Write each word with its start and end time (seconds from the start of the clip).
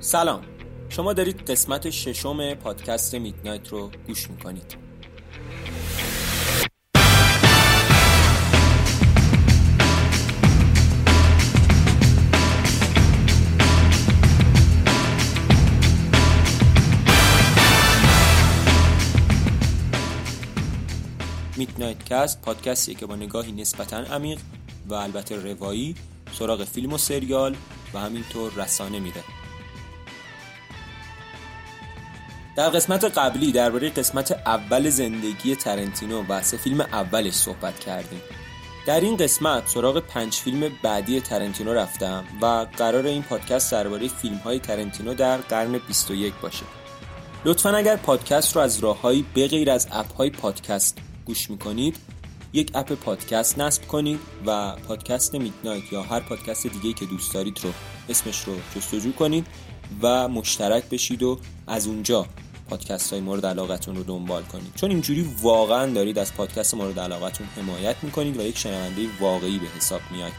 سلام. 0.00 0.40
شما 0.88 1.12
دارید 1.12 1.50
قسمت 1.50 1.90
ششم 1.90 2.54
پادکست 2.54 3.14
میدنایت 3.14 3.68
رو 3.68 3.90
گوش 4.06 4.30
می‌کنید. 4.30 4.85
میدنایت 21.56 22.04
کست 22.04 22.42
پادکستیه 22.42 22.94
که 22.94 23.06
با 23.06 23.16
نگاهی 23.16 23.52
نسبتا 23.52 23.96
عمیق 23.96 24.38
و 24.88 24.94
البته 24.94 25.36
روایی 25.36 25.94
سراغ 26.32 26.64
فیلم 26.64 26.92
و 26.92 26.98
سریال 26.98 27.56
و 27.94 27.98
همینطور 27.98 28.52
رسانه 28.52 29.00
میره. 29.00 29.24
در 32.56 32.68
قسمت 32.68 33.04
قبلی 33.04 33.52
درباره 33.52 33.90
قسمت 33.90 34.32
اول 34.46 34.90
زندگی 34.90 35.56
ترنتینو 35.56 36.24
و 36.28 36.42
سه 36.42 36.56
فیلم 36.56 36.80
اولش 36.80 37.34
صحبت 37.34 37.80
کردیم. 37.80 38.20
در 38.86 39.00
این 39.00 39.16
قسمت 39.16 39.68
سراغ 39.68 39.98
پنج 39.98 40.34
فیلم 40.34 40.72
بعدی 40.82 41.20
ترنتینو 41.20 41.74
رفتم 41.74 42.24
و 42.42 42.66
قرار 42.76 43.06
این 43.06 43.22
پادکست 43.22 43.72
درباره 43.72 44.08
فیلم 44.08 44.36
های 44.36 44.58
ترنتینو 44.58 45.14
در 45.14 45.36
قرن 45.36 45.78
21 45.78 46.34
باشه. 46.34 46.64
لطفا 47.44 47.70
اگر 47.70 47.96
پادکست 47.96 48.56
رو 48.56 48.62
از 48.62 48.78
راههایی 48.78 49.26
بغیر 49.36 49.70
از 49.70 49.88
اپ 49.92 50.14
های 50.14 50.30
پادکست 50.30 50.98
گوش 51.26 51.50
می‌کنید. 51.50 51.96
یک 52.52 52.70
اپ 52.74 52.92
پادکست 52.92 53.58
نصب 53.58 53.86
کنید 53.86 54.20
و 54.46 54.76
پادکست 54.76 55.34
میدنایت 55.34 55.92
یا 55.92 56.02
هر 56.02 56.20
پادکست 56.20 56.66
دیگه 56.66 56.92
که 56.92 57.06
دوست 57.06 57.34
دارید 57.34 57.60
رو 57.62 57.70
اسمش 58.08 58.40
رو 58.44 58.54
جستجو 58.76 59.12
کنید 59.12 59.46
و 60.02 60.28
مشترک 60.28 60.84
بشید 60.84 61.22
و 61.22 61.38
از 61.66 61.86
اونجا 61.86 62.26
پادکست 62.70 63.12
های 63.12 63.22
مورد 63.22 63.46
علاقتون 63.46 63.96
رو 63.96 64.02
دنبال 64.02 64.42
کنید. 64.42 64.72
چون 64.74 64.90
اینجوری 64.90 65.30
واقعا 65.42 65.92
دارید 65.92 66.18
از 66.18 66.34
پادکست 66.34 66.74
مورد 66.74 67.00
علاقتون 67.00 67.46
حمایت 67.56 67.96
می‌کنید 68.02 68.36
و 68.36 68.42
یک 68.42 68.58
شنونده 68.58 69.06
واقعی 69.20 69.58
به 69.58 69.66
حساب 69.76 70.00
میاد 70.10 70.32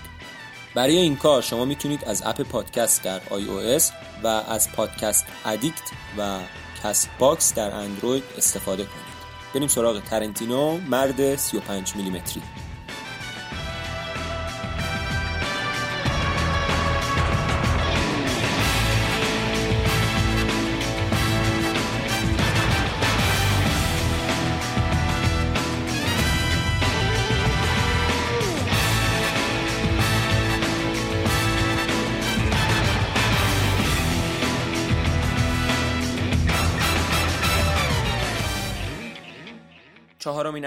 برای 0.76 0.98
این 0.98 1.16
کار 1.16 1.42
شما 1.42 1.66
می‌تونید 1.66 2.04
از 2.06 2.24
اپ 2.26 2.42
پادکست 2.42 3.04
در 3.04 3.20
iOS 3.20 3.84
و 4.24 4.28
از 4.28 4.72
پادکست 4.72 5.26
Addict 5.46 5.92
و 6.18 6.40
CastBox 6.84 7.54
در 7.54 7.72
اندروید 7.72 8.24
استفاده 8.38 8.84
کنید. 8.84 9.17
بریم 9.58 9.68
سراغ 9.68 10.00
ترنتینو 10.04 10.78
مرد 10.90 11.36
35 11.36 11.96
میلیمتری. 11.96 12.42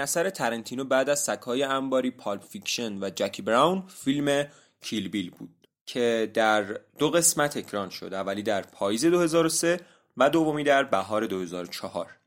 اثر 0.01 0.29
ترنتینو 0.29 0.83
بعد 0.83 1.09
از 1.09 1.19
سگای 1.19 1.63
انباری 1.63 2.11
Pulp 2.11 2.43
Fiction 2.43 3.03
و 3.03 3.09
جکی 3.09 3.41
براون 3.41 3.83
فیلم 3.87 4.47
Kill 4.81 5.09
Bill 5.09 5.29
بود 5.29 5.67
که 5.85 6.31
در 6.33 6.79
دو 6.97 7.09
قسمت 7.09 7.57
اکران 7.57 7.89
شد 7.89 8.13
اولی 8.13 8.43
در 8.43 8.61
پاییز 8.61 9.05
2003 9.05 9.79
و 10.17 10.29
دومی 10.29 10.63
در 10.63 10.83
بهار 10.83 11.25
2004 11.25 12.17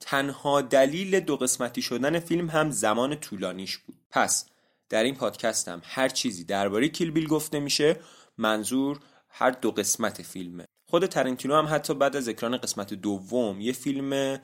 تنها 0.00 0.60
دلیل 0.60 1.20
دو 1.20 1.36
قسمتی 1.36 1.82
شدن 1.82 2.18
فیلم 2.18 2.50
هم 2.50 2.70
زمان 2.70 3.16
طولانیش 3.16 3.78
بود. 3.78 3.96
پس 4.10 4.46
در 4.88 5.02
این 5.02 5.14
پادکست 5.14 5.68
هم 5.68 5.82
هر 5.84 6.08
چیزی 6.08 6.44
درباره 6.44 6.88
Kill 6.88 7.10
Bill 7.10 7.28
گفته 7.28 7.60
میشه 7.60 7.96
منظور 8.38 9.00
هر 9.28 9.50
دو 9.50 9.70
قسمت 9.70 10.22
فیلمه. 10.22 10.64
خود 10.86 11.06
ترنتینو 11.06 11.54
هم 11.54 11.66
حتی 11.74 11.94
بعد 11.94 12.16
از 12.16 12.28
اکران 12.28 12.56
قسمت 12.56 12.94
دوم 12.94 13.60
یه 13.60 13.72
فیلم 13.72 14.40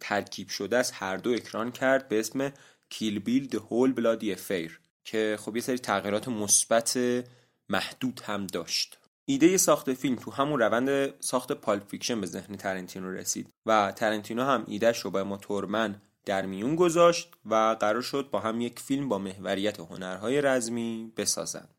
ترکیب 0.00 0.48
شده 0.48 0.76
از 0.76 0.90
هر 0.90 1.16
دو 1.16 1.30
اکران 1.30 1.72
کرد 1.72 2.08
به 2.08 2.20
اسم 2.20 2.52
Kill 2.90 3.18
Bill 3.18 3.48
The 3.48 3.54
Whole 3.54 3.92
Bloody 3.92 4.32
Affair 4.32 4.80
که 5.04 5.38
خب 5.40 5.56
یه 5.56 5.62
سری 5.62 5.78
تغییرات 5.78 6.28
مثبت 6.28 6.98
محدود 7.68 8.20
هم 8.24 8.46
داشت. 8.46 8.98
ایده 9.24 9.56
ساخت 9.56 9.92
فیلم 9.92 10.16
تو 10.16 10.30
همون 10.30 10.60
روند 10.60 11.20
ساخت 11.20 11.52
Pulp 11.52 11.88
Fiction 11.88 12.20
به 12.20 12.26
ذهن 12.26 12.56
ترنتینو 12.56 13.10
رسید 13.10 13.48
و 13.66 13.92
ترنتینو 13.96 14.42
هم 14.42 14.64
ایدهش 14.66 14.98
رو 14.98 15.10
با 15.10 15.24
اوما 15.24 15.46
تورمن 15.46 16.02
در 16.24 16.46
میون 16.46 16.76
گذاشت 16.76 17.28
و 17.46 17.76
قرار 17.80 18.02
شد 18.02 18.28
با 18.30 18.40
هم 18.40 18.60
یک 18.60 18.80
فیلم 18.80 19.08
با 19.08 19.18
محوریت 19.18 19.80
هنرهای 19.80 20.40
رزمی 20.40 21.12
بسازند 21.16 21.74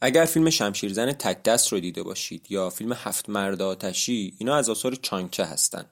اگر 0.00 0.24
فیلم 0.24 0.50
شمشیرزن 0.50 1.12
تک 1.12 1.42
دست 1.42 1.72
رو 1.72 1.80
دیده 1.80 2.02
باشید 2.02 2.46
یا 2.50 2.70
فیلم 2.70 2.92
هفت 2.92 3.28
مرد 3.28 3.62
آتشی 3.62 4.34
اینا 4.38 4.56
از 4.56 4.70
آثار 4.70 4.94
چانگ 4.94 5.23
چه 5.23 5.44
هستند 5.44 5.90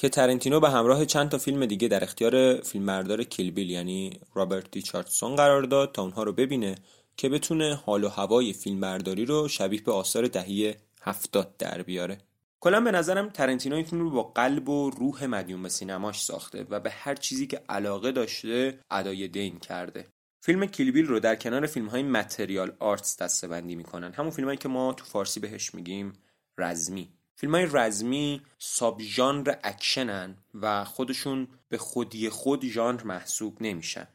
که 0.00 0.08
ترنتینو 0.08 0.60
به 0.60 0.70
همراه 0.70 1.04
چند 1.04 1.28
تا 1.28 1.38
فیلم 1.38 1.66
دیگه 1.66 1.88
در 1.88 2.04
اختیار 2.04 2.60
فیلمبردار 2.60 3.24
کیلبیل 3.24 3.70
یعنی 3.70 4.20
رابرت 4.34 4.70
دیچارتسون 4.70 5.36
قرار 5.36 5.62
داد 5.62 5.92
تا 5.92 6.02
اونها 6.02 6.22
رو 6.22 6.32
ببینه 6.32 6.74
که 7.16 7.28
بتونه 7.28 7.74
حال 7.74 8.04
و 8.04 8.08
هوای 8.08 8.52
فیلمبرداری 8.52 9.24
رو 9.24 9.48
شبیه 9.48 9.82
به 9.82 9.92
آثار 9.92 10.26
دهی 10.26 10.74
هفتاد 11.02 11.56
در 11.56 11.82
بیاره. 11.82 12.18
کلا 12.60 12.80
به 12.80 12.90
نظرم 12.90 13.28
ترنتینو 13.28 13.76
این 13.76 13.84
فیلم 13.84 14.02
رو 14.02 14.10
با 14.10 14.22
قلب 14.22 14.68
و 14.68 14.90
روح 14.90 15.26
مدیوم 15.26 15.62
به 15.62 15.68
سینماش 15.68 16.24
ساخته 16.24 16.66
و 16.70 16.80
به 16.80 16.90
هر 16.90 17.14
چیزی 17.14 17.46
که 17.46 17.62
علاقه 17.68 18.12
داشته 18.12 18.78
ادای 18.90 19.28
دین 19.28 19.58
کرده. 19.58 20.06
فیلم 20.40 20.66
کیلبیل 20.66 21.06
رو 21.06 21.20
در 21.20 21.36
کنار 21.36 21.66
فیلم 21.66 21.86
های 21.86 22.02
متریال 22.02 22.72
آرتس 22.78 23.16
دسته 23.22 23.48
بندی 23.48 23.74
می‌کنن. 23.74 24.12
همون 24.12 24.30
فیلمایی 24.30 24.58
که 24.58 24.68
ما 24.68 24.92
تو 24.92 25.04
فارسی 25.04 25.40
بهش 25.40 25.74
میگیم 25.74 26.12
رزمی. 26.58 27.19
فیلم 27.40 27.54
های 27.54 27.68
رزمی 27.72 28.42
sub 28.58 29.00
ژانر 29.02 29.54
اکشنن 29.64 30.36
و 30.54 30.84
خودشون 30.84 31.48
به 31.68 31.78
خودی 31.78 32.28
خود 32.28 32.64
ژانر 32.64 33.02
محسوب 33.02 33.56
نمیشن. 33.60 34.06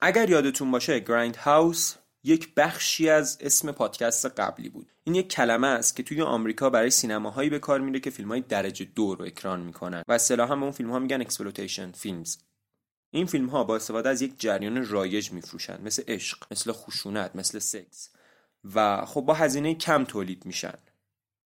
اگر 0.00 0.30
یادتون 0.30 0.70
باشه 0.70 1.00
Grindhouse 1.00 1.94
یک 2.24 2.54
بخشی 2.54 3.08
از 3.08 3.38
اسم 3.40 3.72
پادکست 3.72 4.26
قبلی 4.26 4.68
بود. 4.68 4.92
این 5.04 5.14
یک 5.14 5.28
کلمه 5.28 5.66
است 5.66 5.96
که 5.96 6.02
توی 6.02 6.22
آمریکا 6.22 6.70
برای 6.70 6.90
سینماهایی 6.90 7.50
به 7.50 7.58
کار 7.58 7.80
میره 7.80 8.00
که 8.00 8.10
فیلم 8.10 8.28
های 8.28 8.40
درجه 8.40 8.84
دو 8.84 9.14
رو 9.14 9.24
اکران 9.24 9.60
می‌کنن 9.60 10.02
و 10.08 10.12
اصطلاحا 10.12 10.56
به 10.56 10.62
اون 10.62 10.72
فیلم 10.72 10.90
ها 10.90 10.98
میگن 10.98 11.20
exploitation 11.20 11.92
films 11.92 12.36
این 13.10 13.26
فیلم 13.26 13.46
ها 13.46 13.64
با 13.64 13.76
استفاده 13.76 14.08
از 14.08 14.22
یک 14.22 14.34
جریان 14.38 14.88
رایج 14.88 15.32
میفروشن 15.32 15.82
مثل 15.82 16.02
عشق 16.08 16.46
مثل 16.50 16.72
خشونت 16.72 17.36
مثل 17.36 17.58
سکس 17.58 18.10
و 18.74 19.04
خب 19.06 19.20
با 19.20 19.34
هزینه 19.34 19.74
کم 19.74 20.04
تولید 20.04 20.46
میشن. 20.46 20.78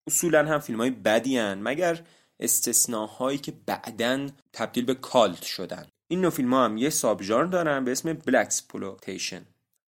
اصولا 0.08 0.46
هم 0.46 0.60
فیلم 0.60 0.80
های 0.80 0.90
بدی 0.90 1.38
هن 1.38 1.60
مگر 1.62 2.02
استثناهایی 2.40 3.38
که 3.38 3.54
بعدا 3.66 4.30
تبدیل 4.54 4.86
به 4.86 4.94
cult 4.94 5.44
شدن. 5.44 5.88
این 6.08 6.22
نوع 6.22 6.32
فیلم 6.32 6.54
ها 6.54 6.66
هم 6.66 6.78
یه 6.78 6.90
sub 6.90 7.20
ژانر 7.20 7.50
دارن 7.50 7.86
به 7.86 7.92
اسم 7.92 8.14
blaxploitation 8.14 9.46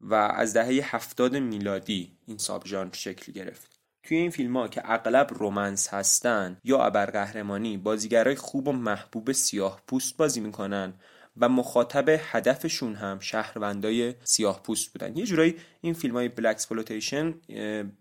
و 0.02 0.14
از 0.14 0.54
دهه 0.54 0.96
هفتاد 0.96 1.36
میلادی 1.36 2.12
این 2.28 2.38
sub 2.38 2.66
ژانر 2.66 2.94
شکل 2.94 3.32
گرفت. 3.32 3.72
توی 4.04 4.18
این 4.18 4.30
فیلم 4.30 4.58
ها 4.58 4.68
که 4.68 4.82
اغلب 4.86 5.34
romance 5.34 5.94
هستن 5.94 6.58
یا 6.64 6.84
ابرقهرمانی 6.84 7.78
بازیگرای 7.78 8.36
خوب 8.36 8.68
و 8.68 8.72
محبوب 8.72 9.32
سیاه 9.32 9.82
پوست 9.88 10.18
بازی 10.18 10.40
می‌کنن 10.40 10.94
و 11.42 11.50
مخاطب 11.50 12.06
هدفشون 12.10 12.96
هم 12.96 13.20
شهروندای 13.20 14.14
سیاه 14.24 14.64
پوست 14.64 14.94
بودن. 14.94 15.18
یه 15.18 15.26
جورایی 15.26 15.56
این 15.82 15.94
فیلم 15.94 16.16
های 16.16 16.30
بلک 16.30 16.58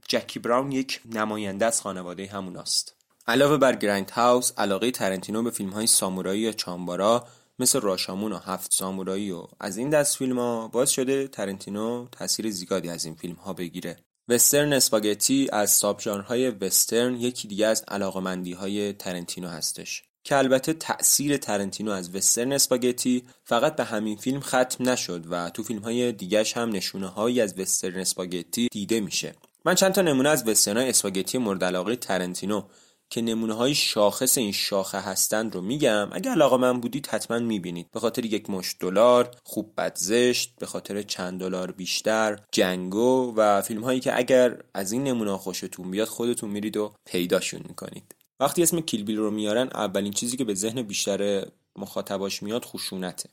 جکی 0.08 0.38
براون 0.38 0.72
یک 0.72 1.00
نماینده 1.14 1.66
از 1.66 1.80
خانواده 1.80 2.26
هموناست. 2.26 2.94
علاوه 3.26 3.56
بر 3.56 3.76
گرند 3.76 4.10
هاوس 4.10 4.52
علاقه 4.58 4.90
ترنتینو 4.90 5.42
به 5.42 5.50
فیلم 5.50 5.70
های 5.70 5.86
سامورایی 5.86 6.40
یا 6.40 6.52
چامبارا 6.52 7.26
مثل 7.58 7.80
راشامون 7.80 8.32
و 8.32 8.38
هفت 8.38 8.72
سامورایی 8.72 9.30
و 9.30 9.46
از 9.60 9.76
این 9.76 9.90
دست 9.90 10.16
فیلم 10.16 10.38
ها 10.38 10.68
باز 10.68 10.90
شده 10.90 11.28
ترنتینو 11.28 12.06
تاثیر 12.12 12.50
زیادی 12.50 12.88
از 12.88 13.04
این 13.04 13.14
فیلم 13.14 13.34
ها 13.34 13.52
بگیره. 13.52 13.96
وسترن 14.28 14.72
اسپاگتی 14.72 15.48
از 15.52 15.70
ساب 15.70 16.00
های 16.00 16.50
وسترن 16.50 17.16
یکی 17.16 17.48
دیگه 17.48 17.66
از 17.66 17.84
علاقمندی 17.88 18.52
های 18.52 18.92
ترنتینو 18.92 19.48
هستش. 19.48 20.09
که 20.24 20.36
البته 20.36 20.72
تأثیر 20.72 21.36
ترنتینو 21.36 21.90
از 21.90 22.14
وسترن 22.14 22.52
اسپاگتی 22.52 23.24
فقط 23.44 23.76
به 23.76 23.84
همین 23.84 24.16
فیلم 24.16 24.40
ختم 24.40 24.88
نشد 24.88 25.24
و 25.30 25.50
تو 25.50 25.62
فیلم 25.62 25.82
های 25.82 26.12
دیگهش 26.12 26.56
هم 26.56 26.70
نشونه 26.70 27.06
هایی 27.06 27.40
از 27.40 27.58
وسترن 27.58 27.98
اسپاگتی 27.98 28.68
دیده 28.72 29.00
میشه. 29.00 29.34
من 29.64 29.74
چند 29.74 29.92
تا 29.92 30.02
نمونه 30.02 30.28
از 30.28 30.48
وسترن 30.48 30.76
های 30.76 30.88
اسپاگتی 30.88 31.38
مورد 31.38 31.64
علاقه 31.64 31.96
ترنتینو 31.96 32.62
که 33.10 33.22
نمونه 33.22 33.54
های 33.54 33.74
شاخص 33.74 34.38
این 34.38 34.52
شاخه 34.52 34.98
هستند 34.98 35.54
رو 35.54 35.60
میگم. 35.60 36.08
اگه 36.12 36.30
علاقه 36.30 36.56
من 36.56 36.80
بودید 36.80 37.06
حتما 37.06 37.38
می‌بینید. 37.38 37.90
به 37.90 38.00
خاطر 38.00 38.24
یک 38.24 38.50
مشت 38.50 38.76
دلار 38.80 39.30
خوب 39.44 39.72
بد 39.76 39.96
زشت 39.98 40.54
به 40.58 40.66
خاطر 40.66 41.02
چند 41.02 41.40
دلار 41.40 41.72
بیشتر 41.72 42.38
جنگو 42.52 43.34
و 43.36 43.62
فیلم 43.62 43.84
هایی 43.84 44.00
که 44.00 44.18
اگر 44.18 44.62
از 44.74 44.92
این 44.92 45.04
نمونه 45.04 45.36
خوشتون 45.36 45.90
بیاد 45.90 46.08
خودتون 46.08 46.50
میرید 46.50 46.76
و 46.76 46.92
پیداشون 47.04 47.60
می‌کنید. 47.68 48.14
وقتی 48.40 48.62
اسم 48.62 48.80
کیلبیل 48.80 49.16
رو 49.16 49.30
میارن 49.30 49.68
اولین 49.74 50.12
چیزی 50.12 50.36
که 50.36 50.44
به 50.44 50.54
ذهن 50.54 50.82
بیشتر 50.82 51.46
مخاطباش 51.76 52.42
میاد 52.42 52.64
خشونته. 52.64 53.30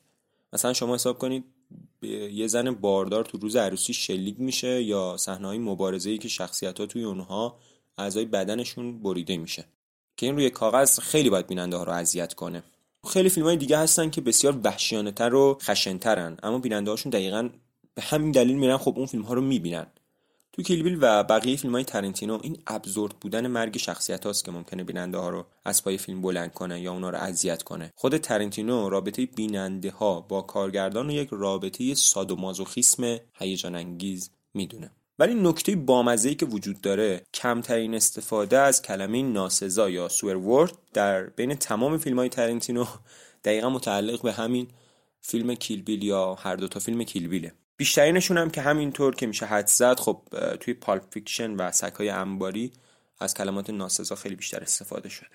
مثلا 0.54 0.74
شما 0.74 0.96
حساب 0.96 1.18
کنید 1.18 1.44
یه 2.32 2.48
زن 2.48 2.72
باردار 2.72 3.26
تو 3.26 3.38
روز 3.38 3.56
عروسی 3.56 3.94
شلیک 3.94 4.40
میشه 4.40 4.84
یا 4.84 5.18
صحنه 5.18 5.48
های 5.48 5.58
مبارزه 5.58 6.18
که 6.18 6.28
شخصیت 6.28 6.80
ها 6.80 6.86
توی 6.86 7.04
اونها 7.04 7.60
اعضای 7.98 8.26
بدنشون 8.26 9.04
بریده 9.04 9.38
میشه. 9.38 9.66
که 10.18 10.26
این 10.26 10.36
روی 10.36 10.50
کاغذ 10.50 11.00
خیلی 11.00 11.30
باید 11.30 11.48
بیننده 11.48 11.78
ها 11.78 11.84
رو 11.84 11.92
اذیت 11.92 12.34
کنه. 12.34 12.64
خیلی 13.08 13.30
فیلم 13.30 13.46
های 13.46 13.58
دیگه 13.58 13.78
هستن 13.78 14.10
که 14.10 14.22
بسیار 14.22 14.60
وحشیانه 14.64 15.12
تر 15.12 15.34
و 15.34 15.58
خشنترن 15.62 16.38
اما 16.44 16.60
بیننده 16.60 16.92
هاشون 16.92 17.10
دقیقا 17.10 17.50
به 17.94 18.02
همین 18.02 18.32
دلیل 18.32 18.58
میرن 18.58 18.78
خب 18.78 18.94
اون 18.98 19.06
فیلم 19.06 19.24
ها 19.24 19.34
رو 19.34 19.42
می‌بینن. 19.42 19.88
تو 20.58 20.64
کیلبیل 20.64 20.98
و 21.02 21.24
بقیه 21.24 21.58
فیلم 21.58 21.74
های 21.74 21.84
ترنتینو 21.84 22.40
این 22.42 22.58
ابزورد 22.68 23.20
بودن 23.22 23.48
مرگ 23.48 23.78
شخصیت 23.78 24.26
هاست 24.26 24.46
که 24.46 24.52
ممکنه 24.52 24.84
بیننده 24.84 25.18
ها 25.18 25.30
رو 25.30 25.46
از 25.66 25.84
پای 25.84 25.98
فیلم 25.98 26.22
بلند 26.22 26.54
کنه 26.54 26.82
یا 26.82 26.94
اونا 26.94 27.10
رو 27.10 27.18
اذیت 27.18 27.64
کنه. 27.64 27.94
خود 27.96 28.18
ترنتینو 28.18 28.90
رابطه 28.90 29.26
بیننده 29.26 29.92
ها 29.92 30.22
با 30.22 30.42
کارگردان 30.42 31.06
رو 31.06 31.12
یک 31.12 31.30
رابطه 31.32 31.94
سادومازوخیسم 31.94 33.18
هیجان 33.34 33.76
انگیز 33.76 34.30
می‌دونه. 34.54 34.92
ولی 35.20 35.36
نکته 35.36 35.76
بامزه‌ای 35.76 36.36
که 36.36 36.46
وجود 36.46 36.82
داره 36.82 37.24
کمترین 37.34 37.96
استفاده 37.96 38.58
از 38.58 38.82
کلمه 38.82 39.22
ناسزا 39.22 39.90
یا 39.90 40.10
swear 40.10 40.70
در 40.94 41.24
بین 41.24 41.56
تمام 41.56 41.98
فیلم 41.98 42.20
های 42.20 42.30
ترنتینو 42.30 42.86
دقیقا 43.44 43.70
متعلق 43.70 44.22
به 44.22 44.32
همین 44.32 44.68
فیلم 45.22 45.56
Kill 45.56 45.80
Bill 45.80 46.04
یا 46.04 46.34
هر 46.34 46.56
دو 46.56 46.68
تا 46.68 46.80
فیلم 46.80 47.04
Kill 47.04 47.26
Bill 47.26 47.48
ه 47.48 47.54
بیشترینشون 47.78 48.38
هم 48.38 48.50
که 48.50 48.62
همینطور 48.62 49.16
که 49.16 49.28
میشه 49.28 49.46
حد 49.46 49.68
زد 49.68 50.00
خب 50.00 50.22
توی 50.60 50.74
Pulp 50.74 51.04
Fiction 51.14 51.52
و 51.52 51.72
سگای 51.72 52.10
انباری 52.10 52.72
از 53.20 53.34
کلمات 53.34 53.70
ناسزا 53.70 54.16
خیلی 54.16 54.36
بیشتر 54.36 54.60
استفاده 54.60 55.10
شده. 55.10 55.30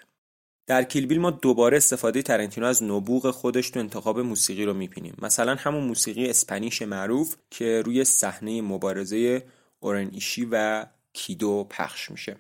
در 0.67 0.83
Kill 0.83 1.02
Bill 1.02 1.21
ما 1.21 1.31
دوباره 1.31 1.77
استفاده 1.77 2.23
ترنتینو 2.23 2.67
از 2.67 2.83
نبوغ 2.83 3.31
خودش 3.31 3.71
تو 3.71 3.81
انتخاب 3.81 4.21
موسیقی 4.21 4.65
رو 4.65 4.75
می‌بینیم. 4.75 5.17
مثلا 5.23 5.55
همون 5.55 5.85
موسیقی 5.85 6.31
Spanish 6.31 6.83
معروف 6.83 7.37
که 7.51 7.83
روی 7.83 8.05
صحنه 8.05 8.63
مبارزه 8.63 9.47
اورن 9.81 10.11
ایشی 10.13 10.49
و 10.51 10.87
کیدو 11.13 11.67
پخش 11.71 12.11
میشه. 12.11 12.37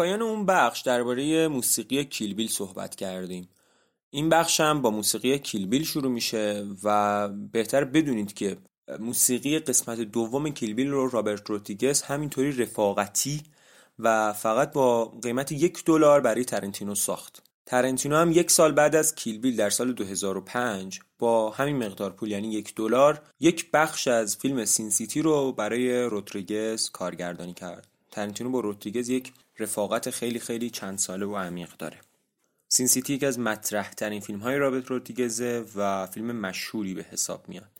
پایان 0.00 0.22
اون 0.22 0.46
بخش 0.46 0.80
درباره 0.80 1.48
موسیقی 1.48 2.04
Kill 2.04 2.26
Bill 2.26 2.48
صحبت 2.48 2.94
کردیم. 2.94 3.48
این 4.10 4.28
بخش 4.28 4.60
هم 4.60 4.82
با 4.82 4.90
موسیقی 4.90 5.38
Kill 5.38 5.61
Bill 5.61 5.84
شروع 5.84 6.12
میشه 6.12 6.66
و 6.84 7.28
بهتره 7.28 7.84
بدونید 7.84 8.34
که 8.34 8.56
موسیقی 8.98 9.58
قسمت 9.58 10.00
دوم 10.00 10.50
Kill 10.50 10.70
Bill 10.70 10.90
رو 10.90 11.08
رابرت 11.08 11.50
روتریگز 11.50 12.02
همینطوری 12.02 12.52
رفاقتی 12.52 13.42
و 13.98 14.32
فقط 14.32 14.72
با 14.72 15.04
قیمت 15.04 15.52
یک 15.52 15.84
دلار 15.84 16.20
برای 16.20 16.44
ترنتینو 16.44 16.94
ساخت. 16.94 17.42
ترنتینو 17.66 18.16
هم 18.16 18.32
یک 18.32 18.50
سال 18.50 18.72
بعد 18.72 18.96
از 18.96 19.14
Kill 19.14 19.35
Bill 19.35 19.56
در 19.56 19.70
سال 19.70 19.92
2005 19.92 21.00
با 21.18 21.50
همین 21.50 21.76
مقدار 21.76 22.10
پول 22.10 22.30
یعنی 22.30 22.52
یک 22.52 22.74
دلار 22.74 23.22
یک 23.40 23.70
بخش 23.70 24.08
از 24.08 24.36
فیلم 24.36 24.64
Sin 24.64 24.90
City 24.90 25.22
رو 25.22 25.52
برای 25.52 26.02
روتریگز 26.02 26.90
کارگردانی 26.90 27.54
کرد. 27.54 27.86
ترنتینو 28.10 28.50
با 28.50 28.60
روتریگز 28.60 29.08
یک 29.08 29.32
رفاقت 29.60 30.10
خیلی 30.10 30.38
خیلی 30.38 30.70
چند 30.70 30.98
ساله 30.98 31.26
و 31.26 31.36
عمیق 31.36 31.76
داره. 31.78 32.00
سین 32.68 32.86
سیتی 32.86 33.14
یکی 33.14 33.26
از 33.26 33.38
مطرح 33.38 33.92
ترین 33.92 34.20
فیلم 34.20 34.38
های 34.38 34.56
رابرت 34.56 34.86
رودریگزه 34.86 35.64
و 35.76 36.06
فیلم 36.06 36.32
مشهوری 36.32 36.94
به 36.94 37.02
حساب 37.02 37.48
میاد. 37.48 37.70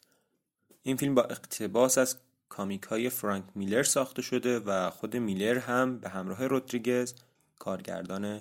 این 0.83 0.97
فیلم 0.97 1.15
با 1.15 1.23
اقتباس 1.23 1.99
از 1.99 2.17
کامیک 2.49 2.83
های 2.83 3.11
فرانک 3.11 3.45
میلر 3.55 3.83
ساخته 3.83 4.23
شده 4.23 4.59
و 4.59 4.91
خود 4.91 5.17
میلر 5.17 5.59
هم 5.59 5.99
به 5.99 6.09
همراه 6.09 6.47
رودریگز 6.47 7.15
کارگردان 7.59 8.41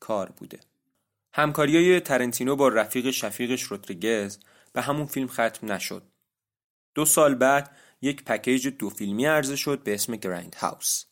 کار 0.00 0.30
بوده. 0.30 0.60
همکاری 1.32 1.76
های 1.76 2.00
ترنتینو 2.00 2.56
با 2.56 2.68
رفیق 2.68 3.10
شفیقش 3.10 3.62
رودریگز 3.62 4.38
به 4.72 4.82
همون 4.82 5.06
فیلم 5.06 5.28
ختم 5.28 5.72
نشد. 5.72 6.02
دو 6.94 7.04
سال 7.04 7.34
بعد 7.34 7.76
یک 8.02 8.24
پکیج 8.24 8.68
دو 8.68 8.90
فیلمی 8.90 9.26
عرضه 9.26 9.56
شد 9.56 9.82
به 9.82 9.94
اسم 9.94 10.16
گرند 10.16 10.54
هاوس 10.54 11.04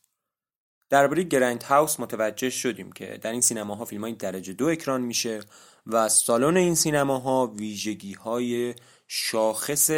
درباره 0.90 1.22
گرند 1.22 1.62
هاوس 1.62 2.00
متوجه 2.00 2.50
شدیم 2.50 2.92
که 2.92 3.18
در 3.22 3.32
این 3.32 3.40
سینماها 3.40 3.84
فیلم 3.84 4.00
های 4.00 4.12
درجه 4.12 4.52
دو 4.52 4.66
اکران 4.66 5.00
میشه 5.00 5.40
و 5.86 6.08
سالن 6.08 6.56
این 6.56 6.74
سینماها 6.74 7.46
ویژگی 7.46 8.12
های 8.12 8.74
شاخص 9.06 9.90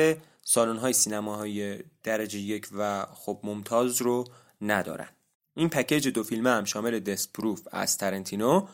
سالن 0.42 0.76
های 0.76 0.92
سینماهای 0.92 1.78
درجه 2.02 2.38
یک 2.38 2.68
و 2.78 3.06
خب 3.14 3.40
ممتاز 3.42 4.02
رو 4.02 4.24
ندارن. 4.60 5.08
این 5.54 5.68
پکیج 5.68 6.08
دو 6.08 6.22
فیلم 6.22 6.46
هم 6.46 6.64
شامل 6.64 6.98
دسپروف 6.98 7.68
از 7.72 7.98
ترنتینو 7.98 8.66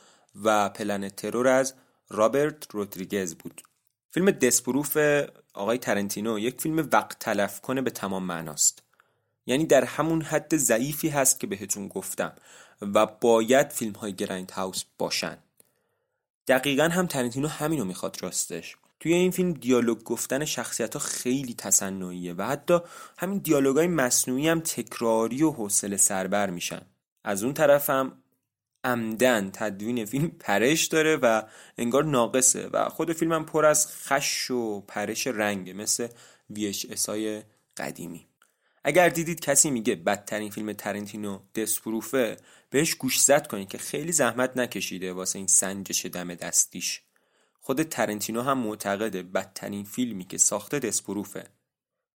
و 0.44 0.68
پلن 0.68 1.08
ترور 1.08 1.48
از 1.48 1.74
رابرت 2.08 2.70
رودریگز 2.70 3.34
بود. 3.34 3.62
فیلم 4.10 4.30
دسپروف 4.30 4.96
آقای 5.54 5.78
ترنتینو 5.78 6.38
یک 6.38 6.60
فیلم 6.60 6.88
وقت 6.92 7.18
تلف 7.18 7.60
کنه 7.60 7.82
به 7.82 7.90
تمام 7.90 8.22
معناست. 8.22 8.85
یعنی 9.46 9.66
در 9.66 9.84
همون 9.84 10.22
حد 10.22 10.56
ضعیفی 10.56 11.08
هست 11.08 11.40
که 11.40 11.46
بهتون 11.46 11.88
گفتم 11.88 12.32
و 12.82 13.06
باید 13.06 13.70
فیلم 13.70 13.92
های 13.92 14.12
گرند 14.12 14.50
هاوس 14.50 14.84
باشن. 14.98 15.38
دقیقا 16.48 16.84
هم 16.84 17.06
ترنتینو 17.06 17.48
همینو 17.48 17.84
می‌خواد 17.84 18.22
راستش. 18.22 18.76
توی 19.00 19.12
این 19.12 19.30
فیلم 19.30 19.52
دیالوگ 19.52 20.02
گفتن 20.02 20.44
شخصیت 20.44 20.94
ها 20.94 21.00
خیلی 21.00 21.54
تصنعیه 21.54 22.34
و 22.34 22.42
حتی 22.42 22.78
همین 23.18 23.38
دیالوگ 23.38 23.76
های 23.76 23.86
مصنوعی 23.86 24.48
هم 24.48 24.60
تکراری 24.60 25.42
و 25.42 25.50
حوصله 25.50 25.96
سربر 25.96 26.50
میشن. 26.50 26.82
از 27.24 27.44
اون 27.44 27.54
طرف 27.54 27.90
هم 27.90 28.12
عمدن 28.84 29.50
تدوین 29.52 30.04
فیلم 30.04 30.28
پرش 30.28 30.84
داره 30.84 31.16
و 31.16 31.42
انگار 31.78 32.04
ناقصه 32.04 32.68
و 32.72 32.88
خود 32.88 33.12
فیلم 33.12 33.32
هم 33.32 33.46
پر 33.46 33.66
از 33.66 33.86
خش 33.86 34.50
و 34.50 34.80
پرش 34.80 35.26
رنگه 35.26 35.72
مثل 35.72 36.08
VHS 36.52 37.08
های 37.08 37.42
قدیمی. 37.76 38.26
اگر 38.88 39.08
دیدید 39.08 39.40
کسی 39.40 39.70
میگه 39.70 39.94
بدترین 39.94 40.50
فیلم 40.50 40.72
ترنتینو 40.72 41.38
دسپروفه 41.54 42.36
بهش 42.70 42.94
گوش 42.94 43.20
زد 43.20 43.46
کنید 43.46 43.68
که 43.68 43.78
خیلی 43.78 44.12
زحمت 44.12 44.56
نکشیده 44.56 45.12
واسه 45.12 45.38
این 45.38 45.46
سنجش 45.46 46.06
دم 46.06 46.34
دستیش. 46.34 47.02
خود 47.60 47.82
ترنتینو 47.82 48.42
هم 48.42 48.58
معتقده 48.58 49.22
بدترین 49.22 49.84
فیلمی 49.84 50.24
که 50.24 50.38
ساخته 50.38 50.78
دسپروفه. 50.78 51.46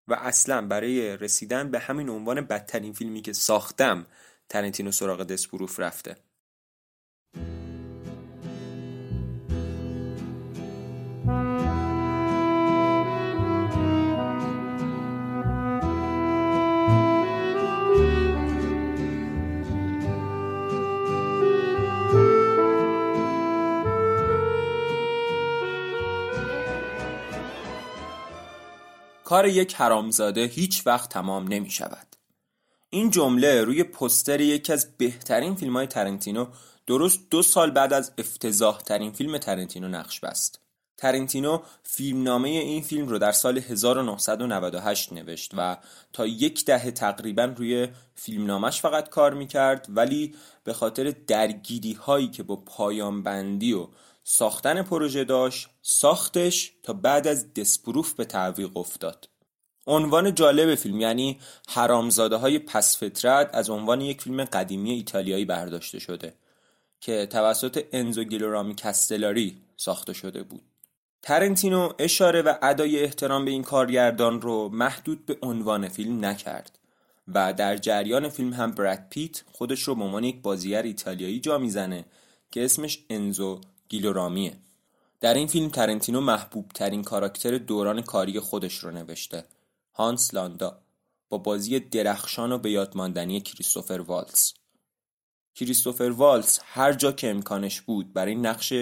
و 0.07 0.13
اصلا 0.13 0.67
برای 0.67 1.17
رسیدن 1.17 1.71
به 1.71 1.79
همین 1.79 2.09
عنوان 2.09 2.41
بدترین 2.41 2.93
فیلمی 2.93 3.21
که 3.21 3.33
ساختم 3.33 4.05
ترنتینو 4.49 4.91
سراغ 4.91 5.23
دسپروف 5.23 5.79
رفته. 5.79 6.15
کار 29.31 29.47
یک 29.47 29.75
حرامزاده 29.75 30.45
هیچ 30.45 30.87
وقت 30.87 31.09
تمام 31.09 31.47
نمی 31.47 31.69
شود. 31.69 32.15
این 32.89 33.09
جمله 33.09 33.63
روی 33.63 33.83
پستر 33.83 34.41
یکی 34.41 34.73
از 34.73 34.97
بهترین 34.97 35.55
فیلم 35.55 35.73
های 35.77 35.87
ترنتینو 35.87 36.47
درست 36.87 37.19
دو 37.29 37.41
سال 37.41 37.71
بعد 37.71 37.93
از 37.93 38.11
افتضاح 38.17 38.81
ترین 38.81 39.11
فیلم 39.11 39.37
ترنتینو 39.37 39.87
نقش 39.87 40.19
بست. 40.19 40.59
ترنتینو 40.97 41.59
فیلمنامه 41.83 42.49
این 42.49 42.81
فیلم 42.81 43.07
رو 43.07 43.19
در 43.19 43.31
سال 43.31 43.57
1998 43.57 45.13
نوشت 45.13 45.51
و 45.57 45.77
تا 46.13 46.25
یک 46.25 46.65
دهه 46.65 46.91
تقریبا 46.91 47.43
روی 47.43 47.87
فیلمنامش 48.15 48.81
فقط 48.81 49.09
کار 49.09 49.33
می‌کرد 49.33 49.87
ولی 49.89 50.35
به 50.63 50.73
خاطر 50.73 51.13
درگیری 51.27 51.93
هایی 51.93 52.27
که 52.27 52.43
با 52.43 52.55
پایان 52.55 53.23
بندی 53.23 53.73
و 53.73 53.87
ساختن 54.23 54.81
پروژه 54.81 55.23
داشت 55.23 55.69
ساختش 55.81 56.73
تا 56.83 56.93
بعد 56.93 57.27
از 57.27 57.53
دسپروف 57.53 58.13
به 58.13 58.25
تعویق 58.25 58.77
افتاد. 58.77 59.29
عنوان 59.87 60.35
جالب 60.35 60.75
فیلم 60.75 61.01
یعنی 61.01 61.39
حرامزاده 61.69 62.35
های 62.35 62.59
پس 62.59 62.97
فطرت 62.97 63.49
از 63.53 63.69
عنوان 63.69 64.01
یک 64.01 64.21
فیلم 64.21 64.43
قدیمی 64.43 64.91
ایتالیایی 64.91 65.45
برداشته 65.45 65.99
شده 65.99 66.33
که 66.99 67.25
توسط 67.25 67.85
انزو 67.91 68.23
گیلورامی 68.23 68.75
کستلاری 68.75 69.61
ساخته 69.77 70.13
شده 70.13 70.43
بود. 70.43 70.61
ترنتینو 71.21 71.93
اشاره 71.99 72.41
و 72.41 72.53
ادای 72.61 73.03
احترام 73.03 73.45
به 73.45 73.51
این 73.51 73.63
کارگردان 73.63 74.41
رو 74.41 74.69
محدود 74.69 75.25
به 75.25 75.37
عنوان 75.41 75.87
فیلم 75.87 76.25
نکرد 76.25 76.79
و 77.27 77.53
در 77.53 77.77
جریان 77.77 78.29
فیلم 78.29 78.53
هم 78.53 78.71
براد 78.71 78.99
پیت 79.09 79.43
خودش 79.51 79.83
رو 79.83 79.95
به 79.95 80.03
عنوان 80.03 80.23
یک 80.23 80.41
بازیگر 80.41 80.81
ایتالیایی 80.83 81.39
جا 81.39 81.57
می‌زنه 81.57 82.05
که 82.51 82.65
اسمش 82.65 82.99
انزو 83.09 83.61
گیلورامیه. 83.91 84.57
در 85.19 85.33
این 85.33 85.47
فیلم 85.47 85.69
ترنتینو 85.69 86.21
محبوب 86.21 86.71
ترین 86.75 87.03
کاراکتر 87.03 87.57
دوران 87.57 88.01
کاری 88.01 88.39
خودش 88.39 88.77
رو 88.77 88.91
نوشته 88.91 89.45
هانس 89.93 90.33
لاندا 90.33 90.81
با 91.29 91.37
بازی 91.37 91.79
درخشان 91.79 92.51
و 92.51 92.57
به 92.57 92.71
یادماندنی 92.71 93.41
کریستوف 93.41 94.01
والتز 94.01 94.53
کریستوف 95.55 96.03
والتز 96.03 96.59
هر 96.63 96.93
جا 96.93 97.11
که 97.11 97.29
امکانش 97.29 97.81
بود 97.81 98.13
برای 98.13 98.35
نقش 98.35 98.73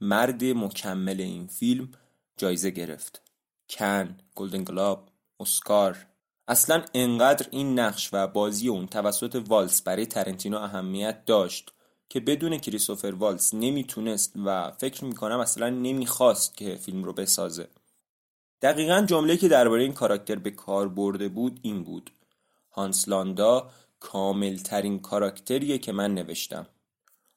مرد 0.00 0.44
مکمل 0.44 1.20
این 1.20 1.46
فیلم 1.46 1.92
جایزه 2.36 2.70
گرفت. 2.70 3.22
کن، 3.70 4.18
Golden 4.34 4.64
Globe، 4.64 5.08
اسکار. 5.40 6.06
اصلا 6.48 6.84
انقدر 6.94 7.46
این 7.50 7.78
نقش 7.78 8.10
و 8.12 8.26
بازی 8.26 8.68
اون 8.68 8.86
توسط 8.86 9.42
والتز 9.48 9.82
برای 9.82 10.06
ترنتینو 10.06 10.58
اهمیت 10.58 11.24
داشت 11.24 11.72
که 12.08 12.20
بدون 12.20 12.58
کریستوفر 12.58 13.14
والز 13.18 13.54
نمی‌تونست 13.54 14.32
و 14.44 14.70
فکر 14.70 15.04
می‌کنم 15.04 15.40
اصلا 15.40 15.70
نمی‌خواست 15.70 16.56
که 16.56 16.74
فیلم 16.74 17.04
رو 17.04 17.12
بسازه. 17.12 17.68
دقیقا 18.62 19.06
جمله 19.08 19.36
که 19.36 19.48
درباره 19.48 19.82
این 19.82 19.92
کاراکتر 19.92 20.36
به 20.36 20.50
کار 20.50 20.88
برده 20.88 21.28
بود 21.28 21.60
این 21.62 21.82
بود. 21.82 22.10
هانس 22.70 23.08
لاندا 23.08 23.70
کامل 24.00 24.56
ترین 24.56 24.98
کاراکتریه 24.98 25.78
که 25.78 25.92
من 25.92 26.14
نوشتم. 26.14 26.66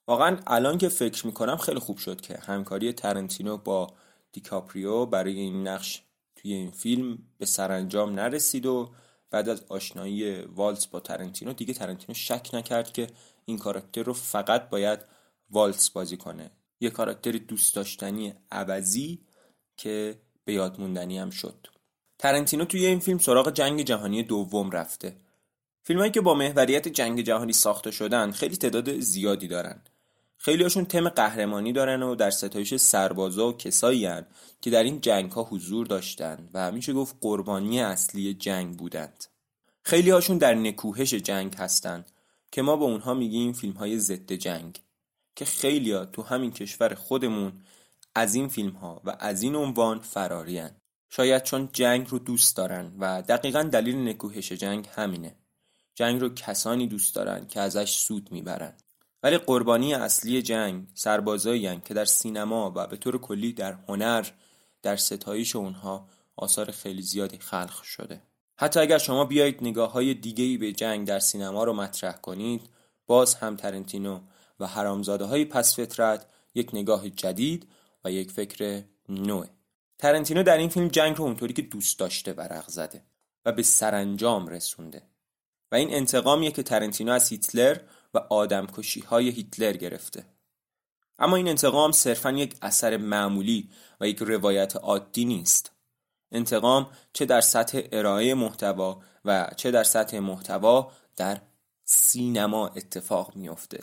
واقعا 0.08 0.40
الان 0.48 0.78
که 0.78 0.90
فکر 0.90 1.28
می‌کنم 1.28 1.58
خیلی 1.58 1.80
خوب 1.80 1.98
شد 1.98 2.22
که 2.22 2.38
همکاری 2.38 2.94
ترنتینو 2.94 3.58
با 3.58 3.88
دیکاپریو 4.32 5.06
برای 5.06 5.40
این 5.40 5.68
نقش 5.68 6.02
توی 6.36 6.54
این 6.54 6.72
فیلم 6.72 7.18
به 7.38 7.46
سرانجام 7.46 8.20
نرسید 8.20 8.66
و 8.66 8.90
بعد 9.32 9.50
از 9.50 9.64
آشنایی 9.70 10.42
والز 10.42 10.88
با 10.92 11.00
ترنتینو 11.00 11.54
دیگه 11.54 11.74
ترنتینو 11.74 12.14
شک 12.14 12.50
نکرد 12.54 12.94
که 12.94 13.08
این 13.46 13.58
کاراکتر 13.58 14.04
رو 14.04 14.14
فقط 14.14 14.70
باید 14.70 15.00
والز 15.50 15.94
بازی 15.94 16.18
کنه. 16.18 16.52
یه 16.80 16.90
کاراکتر 16.90 17.32
دوست 17.32 17.76
داشتنی 17.76 18.34
عوضی 18.52 19.26
که 19.78 20.22
به 20.46 20.54
یاد 20.54 20.80
موندنی 20.80 21.20
هم 21.20 21.30
شد. 21.30 21.68
ترنتینو 22.20 22.66
توی 22.66 22.86
این 22.86 23.00
فیلم 23.00 23.18
سراغ 23.18 23.52
جنگ 23.52 23.82
جهانی 23.82 24.24
دوم 24.24 24.72
رفته. 24.72 25.18
فیلمایی 25.84 26.12
که 26.12 26.22
با 26.22 26.34
محوریت 26.34 26.88
جنگ 26.88 27.22
جهانی 27.22 27.54
ساخته 27.54 27.92
شدن 27.92 28.32
خیلی 28.32 28.58
تعداد 28.58 29.00
زیادی 29.00 29.48
دارن. 29.48 29.82
خیلی 30.42 30.64
هاشون 30.64 30.86
تم 30.86 31.10
قهرمانی 31.10 31.74
دارن 31.74 32.04
و 32.04 32.16
در 32.16 32.30
ستایش 32.30 32.76
سربازا 32.76 33.48
و 33.48 33.58
کسایی 33.58 34.10
که 34.62 34.70
در 34.70 34.84
این 34.84 35.02
جنگ 35.02 35.32
ها 35.32 35.44
حضور 35.44 35.88
داشتن 35.88 36.50
و 36.54 36.60
همیشه 36.60 36.94
گفت 36.94 37.16
قربانی 37.22 37.82
اصلی 37.82 38.34
جنگ 38.34 38.78
بودند. 38.78 39.26
خیلی 39.84 40.10
هاشون 40.10 40.38
در 40.38 40.54
نکوهش 40.54 41.14
جنگ 41.14 41.56
هستند 41.56 42.12
که 42.52 42.62
ما 42.62 42.76
به 42.76 42.84
اونها 42.84 43.14
میگیم 43.14 43.54
فیلم 43.54 43.74
های 43.74 44.00
ضد 44.00 44.34
جنگ 44.34 44.80
که 45.36 45.46
خیلی 45.46 46.06
تو 46.14 46.22
همین 46.22 46.52
کشور 46.52 46.94
خودمون 46.94 47.54
از 48.16 48.36
این 48.36 48.48
فیلم 48.48 48.72
ها 48.72 49.02
و 49.06 49.16
از 49.20 49.42
این 49.42 49.56
عنوان 49.56 50.00
فرارین 50.00 50.70
شاید 51.10 51.44
چون 51.44 51.70
جنگ 51.74 52.08
رو 52.10 52.20
دوست 52.20 52.58
دارن 52.58 52.92
و 53.00 53.22
دقیقا 53.22 53.64
دلیل 53.64 54.08
نکوهش 54.08 54.52
جنگ 54.52 54.88
همینه. 54.96 55.36
جنگ 55.96 56.22
رو 56.22 56.30
کسانی 56.30 56.88
دوست 56.88 57.16
دارن 57.16 57.48
که 57.48 57.60
ازش 57.60 57.98
سود 57.98 58.32
می‌برن. 58.32 58.74
ولی 59.24 59.38
قربانی 59.38 59.94
اصلی 59.94 60.42
جنگ 60.42 60.88
سربازایی 60.94 61.82
که 61.86 61.94
در 61.94 62.06
سینما 62.06 62.74
و 62.76 62.88
به 62.88 62.98
طور 62.98 63.18
کلی 63.18 63.54
در 63.54 63.74
هنر 63.88 64.28
در 64.82 64.96
ستایش 64.96 65.56
اونها 65.56 66.08
آثار 66.36 66.72
خیلی 66.72 67.02
زیادی 67.02 67.38
خلق 67.38 67.82
شده. 67.82 68.22
حتی 68.56 68.80
اگر 68.80 68.98
شما 68.98 69.26
بیایید 69.26 69.58
نگاه 69.62 69.92
های 69.92 70.14
دیگهی 70.14 70.58
به 70.58 70.72
جنگ 70.72 71.08
در 71.08 71.20
سینما 71.20 71.64
رو 71.64 71.74
مطرح 71.74 72.14
کنید 72.14 72.70
باز 73.08 73.36
هم 73.36 73.56
ترنتینو 73.56 74.20
و 74.60 74.68
حرامزاده 74.68 75.26
های 75.26 75.46
پس 75.46 75.80
فطرت 75.80 76.26
یک 76.56 76.70
نگاه 76.74 77.10
جدید 77.10 77.68
و 78.06 78.12
یک 78.12 78.32
فکر 78.32 78.84
نوع 79.10 79.46
ترنتینو 79.98 80.44
در 80.44 80.58
این 80.58 80.70
فیلم 80.70 80.88
جنگ 80.88 81.18
رو 81.18 81.24
اونطوری 81.24 81.54
که 81.54 81.62
دوست 81.62 82.00
داشته 82.00 82.34
ورق 82.34 82.68
زده 82.68 83.04
و 83.46 83.52
به 83.52 83.64
سرانجام 83.64 84.48
رسونده. 84.48 85.02
و 85.72 85.76
این 85.76 85.94
انتقامیه 85.94 86.52
که 86.52 86.64
ترنتینو 86.64 87.12
از 87.12 87.30
هیتلر 87.30 87.78
و 88.14 88.18
آدمکشی 88.18 89.00
های 89.00 89.30
هیتلر 89.30 89.74
گرفته. 89.74 90.26
اما 91.20 91.36
این 91.36 91.48
انتقام 91.48 91.92
صرفا 91.92 92.32
یک 92.32 92.56
اثر 92.62 92.98
معمولی 92.98 93.70
و 94.02 94.08
یک 94.08 94.20
روایت 94.20 94.76
عادی 94.76 95.26
نیست. 95.26 95.72
انتقام 96.32 96.90
چه 97.14 97.26
در 97.26 97.42
سطح 97.42 97.82
ارائه 97.92 98.34
محتوا 98.34 99.02
و 99.26 99.50
چه 99.58 99.72
در 99.72 99.84
سطح 99.84 100.20
محتوا 100.20 100.92
در 101.16 101.42
سینما 101.86 102.68
اتفاق 102.68 103.36
میافته. 103.36 103.80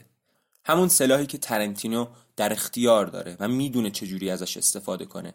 همون 0.65 0.89
سلاحی 0.89 1.27
که 1.27 1.39
ترنتینو 1.39 2.07
در 2.37 2.53
اختیار 2.53 3.07
داره 3.07 3.37
و 3.41 3.49
می‌دونه 3.49 3.91
چجوری 3.91 4.31
ازش 4.31 4.57
استفاده 4.57 5.05
کنه 5.05 5.35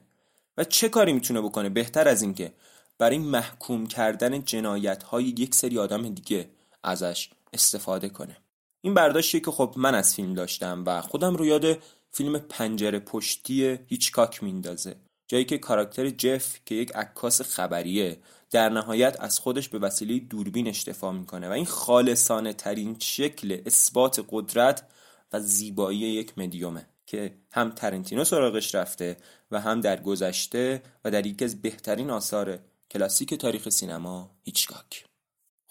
و 0.58 0.64
چه 0.64 0.90
کاری 0.90 1.14
می‌تونه 1.14 1.42
بکنه 1.42 1.70
بهتر 1.70 2.08
از 2.08 2.22
اینکه 2.22 2.54
برای 2.98 3.18
محکوم 3.18 3.88
کردن 3.88 4.44
جنایت 4.44 5.04
های 5.04 5.24
یک 5.24 5.56
سری 5.56 5.80
آدم 5.80 6.10
دیگه 6.10 6.50
ازش 6.84 7.30
استفاده 7.54 8.10
کنه. 8.10 8.38
این 8.82 8.94
برداشتی 8.94 9.40
که 9.40 9.52
خب 9.52 9.74
من 9.78 9.96
از 9.96 10.16
فیلم 10.16 10.34
داشتم 10.34 10.84
و 10.88 11.02
خودم 11.02 11.36
رو 11.36 11.46
یاد 11.46 11.78
فیلم 12.12 12.40
پنجره 12.40 13.00
پشتی 13.00 13.80
هیچکاک 13.88 14.44
میندازه. 14.44 14.96
جایی 15.28 15.46
که 15.46 15.58
کاراکتر 15.58 16.10
جف 16.10 16.60
که 16.66 16.76
یک 16.76 16.96
عکاس 16.96 17.42
خبریه 17.42 18.18
در 18.52 18.70
نهایت 18.70 19.18
از 19.20 19.40
خودش 19.40 19.70
به 19.70 19.80
وسیله 19.80 20.20
دوربینش 20.20 20.84
دفاع 20.84 21.14
می‌کنه 21.14 21.50
و 21.50 21.52
این 21.52 21.66
خالصانه 21.66 22.54
ترین 22.54 22.96
شکل 23.00 23.62
اثبات 23.66 24.26
قدرت 24.30 24.88
و 25.34 25.40
زیبایی 25.40 26.00
یک 26.00 26.38
مدیومه 26.38 26.86
که 27.06 27.34
هم 27.52 27.70
ترنتینو 27.70 28.24
سراغش 28.24 28.76
رفته 28.76 29.18
و 29.52 29.62
هم 29.62 29.82
در 29.82 30.02
گذشته 30.02 30.84
و 31.06 31.12
در 31.12 31.26
یکی 31.26 31.46
از 31.46 31.62
بهترین 31.62 32.10
آثار 32.10 32.60
کلاسیک 32.92 33.34
تاریخ 33.34 33.70
سینما 33.70 34.32
هیچکاک. 34.44 35.11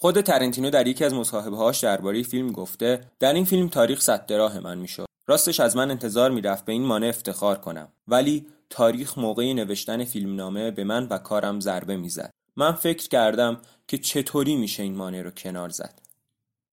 خود 0.02 0.20
ترنتینو 0.20 0.70
در 0.70 0.86
یکی 0.86 1.04
از 1.04 1.14
مصاحبه‌هاش 1.14 1.80
درباره 1.80 2.22
فیلم 2.22 2.52
گفته 2.52 3.00
در 3.18 3.34
این 3.34 3.44
فیلم 3.44 3.68
تاریخ 3.68 4.00
صد 4.00 4.32
راه 4.32 4.60
من 4.60 4.78
می‌شد. 4.78 5.06
راستش 5.26 5.60
از 5.60 5.76
من 5.76 5.90
انتظار 5.90 6.30
می‌رفت 6.30 6.64
به 6.64 6.72
این 6.72 6.84
مانع 6.84 7.08
افتخار 7.08 7.58
کنم. 7.58 7.88
ولی 8.08 8.46
تاریخ 8.70 9.18
موقع 9.18 9.52
نوشتن 9.52 10.04
فیلمنامه 10.04 10.70
به 10.70 10.84
من 10.84 11.06
و 11.06 11.18
کارم 11.18 11.60
ضربه 11.60 11.96
می‌زد. 11.96 12.30
من 12.56 12.72
فکر 12.72 13.08
کردم 13.08 13.60
که 13.88 13.98
چطوری 13.98 14.56
میشه 14.56 14.82
این 14.82 14.96
مانع 14.96 15.22
رو 15.22 15.30
کنار 15.30 15.68
زد. 15.68 16.00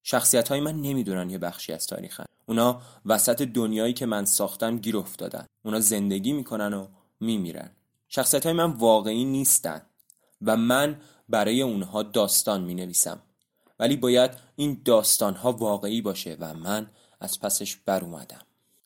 شخصیت 0.04 0.48
های 0.48 0.60
من 0.60 0.82
نمی‌دونن 0.82 1.30
یه 1.30 1.38
بخشی 1.38 1.74
از 1.74 1.88
تاریخن. 1.88 2.26
اونا 2.46 2.82
وسط 3.06 3.42
دنیایی 3.42 3.94
که 3.94 4.06
من 4.06 4.26
ساختم 4.26 4.78
گیر 4.78 4.98
افتادن. 4.98 5.46
اونا 5.66 5.80
زندگی 5.80 6.34
می‌کنن 6.34 6.74
و 6.74 6.88
میمیرن. 7.20 7.70
شخصیت 8.08 8.46
های 8.46 8.54
من 8.54 8.72
واقعی 8.72 9.26
نیستن 9.26 9.82
و 10.42 10.58
من 10.58 10.96
برای 11.30 11.62
اونها 11.62 12.04
داستان 12.04 12.64
می 12.64 12.76
نویسم 12.76 13.22
ولی 13.80 13.96
باید 13.96 14.32
این 14.56 14.82
داستان 14.86 15.34
ها 15.34 15.52
واقعی 15.52 16.02
باشه 16.02 16.38
و 16.40 16.54
من 16.54 16.88
از 17.22 17.40
پسش 17.40 17.76
بر 17.76 18.04
اومدم. 18.04 18.42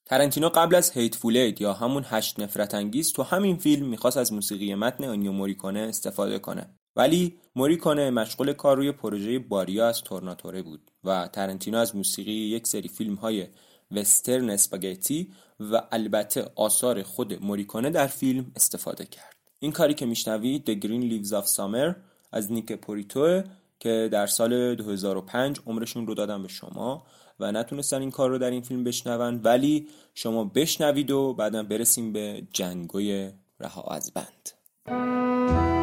ترنتینو 0.05 0.50
قبل 0.50 0.75
از 0.75 0.91
هیت 0.91 1.15
فولید 1.15 1.62
یا 1.62 1.74
همون 1.74 2.05
هشت 2.07 2.39
نفرت 2.39 2.75
انگیز 2.75 3.13
تو 3.13 3.24
همین 3.24 3.57
فیلم 3.57 3.88
می‌خواست 3.88 4.17
از 4.17 4.33
موسیقی 4.33 4.75
متن 4.75 5.03
آنیو 5.03 5.31
موریکونه 5.31 5.79
استفاده 5.79 6.39
کنه. 6.39 6.69
ولی 6.95 7.38
موریکونه 7.55 8.10
مشغول 8.10 8.53
کار 8.53 8.77
روی 8.77 8.91
پروژه 8.91 9.39
باریا 9.39 9.88
از 9.88 10.01
تورناتوره 10.01 10.62
بود 10.62 10.91
و 11.03 11.27
ترنتینو 11.27 11.77
از 11.77 11.95
موسیقی 11.95 12.31
یک 12.31 12.67
سری 12.67 12.88
فیلم 12.88 13.15
های 13.15 13.48
وسترن 13.91 14.50
اسپاگتی 14.50 15.33
و 15.60 15.81
البته 15.91 16.51
آثار 16.55 17.03
خود 17.03 17.43
موریکونه 17.43 17.89
در 17.89 18.07
فیلم 18.07 18.51
استفاده 18.55 19.05
کرد. 19.05 19.36
این 19.60 19.71
کاری 19.71 19.93
که 19.93 20.05
میشنوید 20.05 20.65
The 20.65 20.83
Green 20.86 21.12
Leaves 21.12 21.31
of 21.31 21.48
Summer 21.55 21.95
از 22.31 22.51
نیک 22.51 22.71
پوریتو 22.71 23.41
که 23.79 24.09
در 24.11 24.27
سال 24.27 24.75
2005 24.75 25.59
عمرشون 25.67 26.07
رو 26.07 26.13
دادن 26.13 26.41
به 26.41 26.47
شما 26.47 27.03
و 27.39 27.51
نتونستن 27.51 28.01
این 28.01 28.11
کار 28.11 28.29
رو 28.29 28.38
در 28.38 28.51
این 28.51 28.61
فیلم 28.61 28.83
بشنون 28.83 29.41
ولی 29.43 29.88
شما 30.13 30.43
بشنوید 30.43 31.11
و 31.11 31.33
بعدا 31.33 31.63
برسیم 31.63 32.13
به 32.13 32.43
جنگوی 32.53 33.31
رها 33.59 33.81
از 33.81 34.11
بند. 34.13 35.80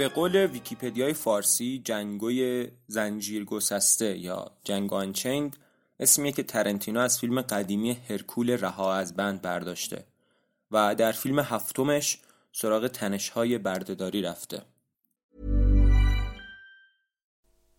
به 0.00 0.08
قول 0.08 0.36
ویکیپدیای 0.36 1.12
فارسی 1.12 1.82
جنگوی 1.84 2.68
زنجیر 2.86 3.44
گسسته 3.44 4.18
یا 4.18 4.50
جنگو 4.64 4.96
آنچیند 4.96 5.56
اسمیه 5.98 6.32
که 6.32 6.42
ترنتینو 6.42 7.00
از 7.00 7.18
فیلم 7.18 7.42
قدیمی 7.42 7.92
هرکول 8.08 8.50
رها 8.50 8.94
از 8.94 9.16
بند 9.16 9.42
برداشته 9.42 10.04
و 10.70 10.94
در 10.94 11.12
فیلم 11.12 11.38
هفتمش 11.38 12.18
سراغ 12.52 12.88
تنشهای 12.88 13.58
بردهداری 13.58 14.22
رفته 14.22 14.62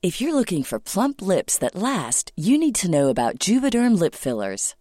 If 0.03 0.21
you're 0.21 0.36
looking 0.41 0.63
for 0.63 0.79
plump 0.79 1.21
lips 1.21 1.57
that 1.57 1.75
last, 1.75 2.31
you 2.36 2.57
need 2.57 2.75
to 2.84 2.91
know 2.95 3.07
about 3.10 3.39
Juvederm 3.45 3.93
lip 3.99 4.15
fillers. 4.15 4.81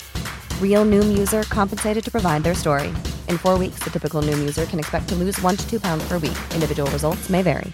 Real 0.61 0.85
Noom 0.93 1.09
user 1.23 1.43
compensated 1.59 2.03
to 2.05 2.11
provide 2.17 2.41
their 2.43 2.55
story. 2.55 2.89
In 3.31 3.37
four 3.37 3.55
weeks, 3.63 3.79
the 3.83 3.91
typical 3.95 4.21
Noom 4.27 4.39
user 4.49 4.65
can 4.71 4.79
expect 4.79 5.05
to 5.09 5.15
lose 5.15 5.37
one 5.47 5.55
to 5.57 5.65
two 5.71 5.79
pounds 5.79 6.03
per 6.09 6.17
week. 6.25 6.39
Individual 6.57 6.89
results 6.97 7.29
may 7.29 7.43
vary. 7.43 7.71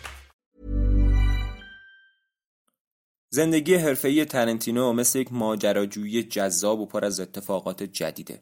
زندگی 3.30 3.76
حرفه‌ای 3.76 4.26
ترنتینو 4.26 4.94
مثل 4.94 5.20
یک 5.20 5.34
ماجراجویی 5.34 6.24
جذاب 6.24 6.80
و 6.80 6.86
پر 6.86 7.06
از 7.06 7.20
اتفاقات 7.20 7.84
جدیده. 7.84 8.42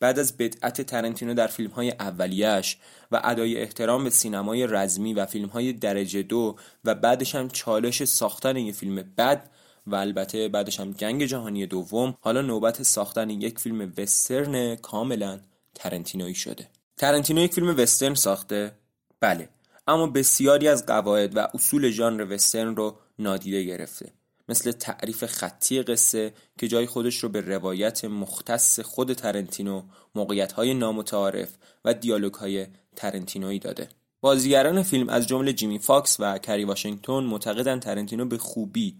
بعد 0.00 0.18
از 0.18 0.36
بدعت 0.36 0.82
ترنتینو 0.82 1.34
در 1.34 1.46
فیلم 1.46 1.70
های 1.70 1.90
اولیش 1.90 2.78
و 3.12 3.20
ادای 3.24 3.58
احترام 3.62 4.04
به 4.04 4.10
سینمای 4.10 4.66
رزمی 4.66 5.14
و 5.14 5.26
فیلم 5.26 5.48
های 5.48 5.72
درجه 5.72 6.22
دو 6.22 6.56
و 6.84 6.94
بعدش 6.94 7.34
هم 7.34 7.48
چالش 7.48 8.04
ساختن 8.04 8.56
یک 8.56 8.74
فیلم 8.74 9.04
بد 9.18 9.50
و 9.86 9.94
البته 9.94 10.48
بعدش 10.48 10.80
هم 10.80 10.92
جنگ 10.92 11.24
جهانی 11.24 11.66
دوم 11.66 12.14
حالا 12.20 12.42
نوبت 12.42 12.82
ساختن 12.82 13.30
یک 13.30 13.58
فیلم 13.58 13.92
وسترن 13.98 14.76
کاملا 14.76 15.40
ترنتینویی 15.74 16.34
شده. 16.34 16.68
ترنتینو 16.96 17.40
یک 17.40 17.54
فیلم 17.54 17.78
وسترن 17.78 18.14
ساخته؟ 18.14 18.72
بله 19.20 19.48
اما 19.86 20.06
بسیاری 20.06 20.68
از 20.68 20.86
قواعد 20.86 21.36
و 21.36 21.48
اصول 21.54 21.90
ژانر 21.90 22.34
وسترن 22.34 22.76
رو 22.76 22.96
نادیده 23.18 23.64
گرفته. 23.64 24.12
مثل 24.48 24.72
تعریف 24.72 25.24
خطی 25.24 25.82
قصه 25.82 26.32
که 26.58 26.68
جای 26.68 26.86
خودش 26.86 27.16
رو 27.16 27.28
به 27.28 27.40
روایت 27.40 28.04
مختص 28.04 28.80
خود 28.80 29.12
ترنتینو 29.12 29.82
موقعیت 30.14 30.52
های 30.52 30.74
نامتعارف 30.74 31.48
و 31.84 31.94
دیالوگ 31.94 32.34
های 32.34 32.66
ترنتینویی 32.96 33.58
داده. 33.58 33.88
بازیگران 34.20 34.82
فیلم 34.82 35.08
از 35.08 35.26
جمله 35.26 35.52
جیمی 35.52 35.78
فاکس 35.78 36.16
و 36.20 36.38
کری 36.38 36.64
واشنگتن 36.64 37.20
معتقدند 37.20 37.82
ترنتینو 37.82 38.24
به 38.24 38.38
خوبی 38.38 38.96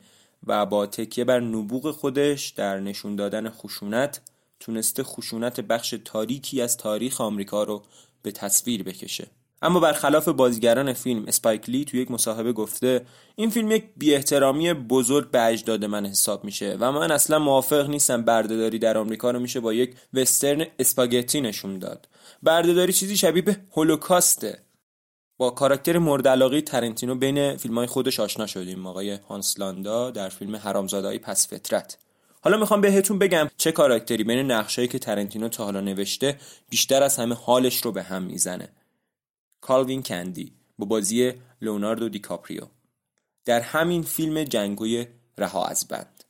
و 0.47 0.67
با 0.67 0.87
تکیه 0.87 1.25
بر 1.25 1.41
نبوغ 1.41 1.91
خودش 1.91 2.49
در 2.49 2.81
نشون 2.81 3.17
دادن 3.17 3.51
خشونت 3.51 4.21
تونسته 4.61 5.03
خشونت 5.03 5.61
بخش 5.61 5.95
تاریکی 6.05 6.63
از 6.63 6.77
تاریخ 6.77 7.21
آمریکا 7.21 7.65
رو 7.65 7.83
به 8.23 8.33
تصویر 8.33 8.83
بکشه. 8.83 9.27
اما 9.63 9.81
برخلاف 9.81 10.29
بازیگران 10.29 10.93
فیلم 10.93 11.25
اسپایکلی 11.29 11.85
توی 11.85 12.01
یک 12.01 12.11
مصاحبه 12.11 12.53
گفته 12.53 13.07
این 13.37 13.51
فیلم 13.51 13.71
یک 13.71 13.85
بیاحترامی 13.97 14.73
بزرگ 14.73 15.31
به 15.31 15.45
اجداد 15.45 15.85
من 15.85 16.07
حساب 16.07 16.45
میشه 16.45 16.77
و 16.81 16.93
من 16.93 17.11
اصلا 17.11 17.39
موافق 17.39 17.89
نیستم 17.89 18.23
بردهداری 18.23 18.79
در 18.79 18.99
آمریکا 18.99 19.31
رو 19.31 19.41
میشه 19.41 19.61
با 19.61 19.73
یک 19.73 19.95
وسترن 20.15 20.67
اسپاگتی 20.79 21.41
نشون 21.41 21.79
داد. 21.79 22.09
بردهداری 22.43 22.93
چیزی 22.93 23.17
شبیه 23.17 23.43
به 23.43 23.57
هولوکاسته. 23.73 24.66
با 25.39 25.51
کاراکتر 25.51 25.99
مورد 25.99 26.29
علاقه 26.29 26.61
ترنتینو 26.61 27.15
بین 27.15 27.57
فیلم 27.57 27.79
های 27.79 27.87
خودش 27.87 28.21
آشنا 28.21 28.47
شدیم. 28.47 28.87
آقای 28.87 29.11
هانسلاندا 29.11 30.11
در 30.11 30.29
فیلم 30.29 30.57
حرامزاده‌های 30.57 31.19
پس 31.19 31.49
فطرت. 31.49 31.99
حالا 32.43 32.57
می‌خوام 32.57 32.81
بهتون 32.81 33.19
بگم 33.19 33.51
چه 33.57 33.73
کاراکتری 33.73 34.25
بین 34.25 34.39
نقشایی 34.39 34.89
که 34.89 34.99
ترنتینو 34.99 35.49
تا 35.49 35.65
حالا 35.65 35.81
نوشته 35.81 36.39
بیشتر 36.69 37.03
از 37.03 37.17
همه 37.17 37.35
حالش 37.35 37.77
رو 37.77 37.93
به 37.93 38.03
هم 38.03 38.23
می‌زنه. 38.23 38.69
کالوین 39.61 40.03
کندی 40.03 40.53
با 40.79 40.87
بازی 40.87 41.33
لوناردو 41.63 42.09
دیکاپریو. 42.09 42.63
در 43.45 43.61
همین 43.61 44.03
فیلم 44.03 44.45
جنگوی 44.45 45.07
رها 45.39 45.65
از 45.65 45.89
بند. 45.89 46.25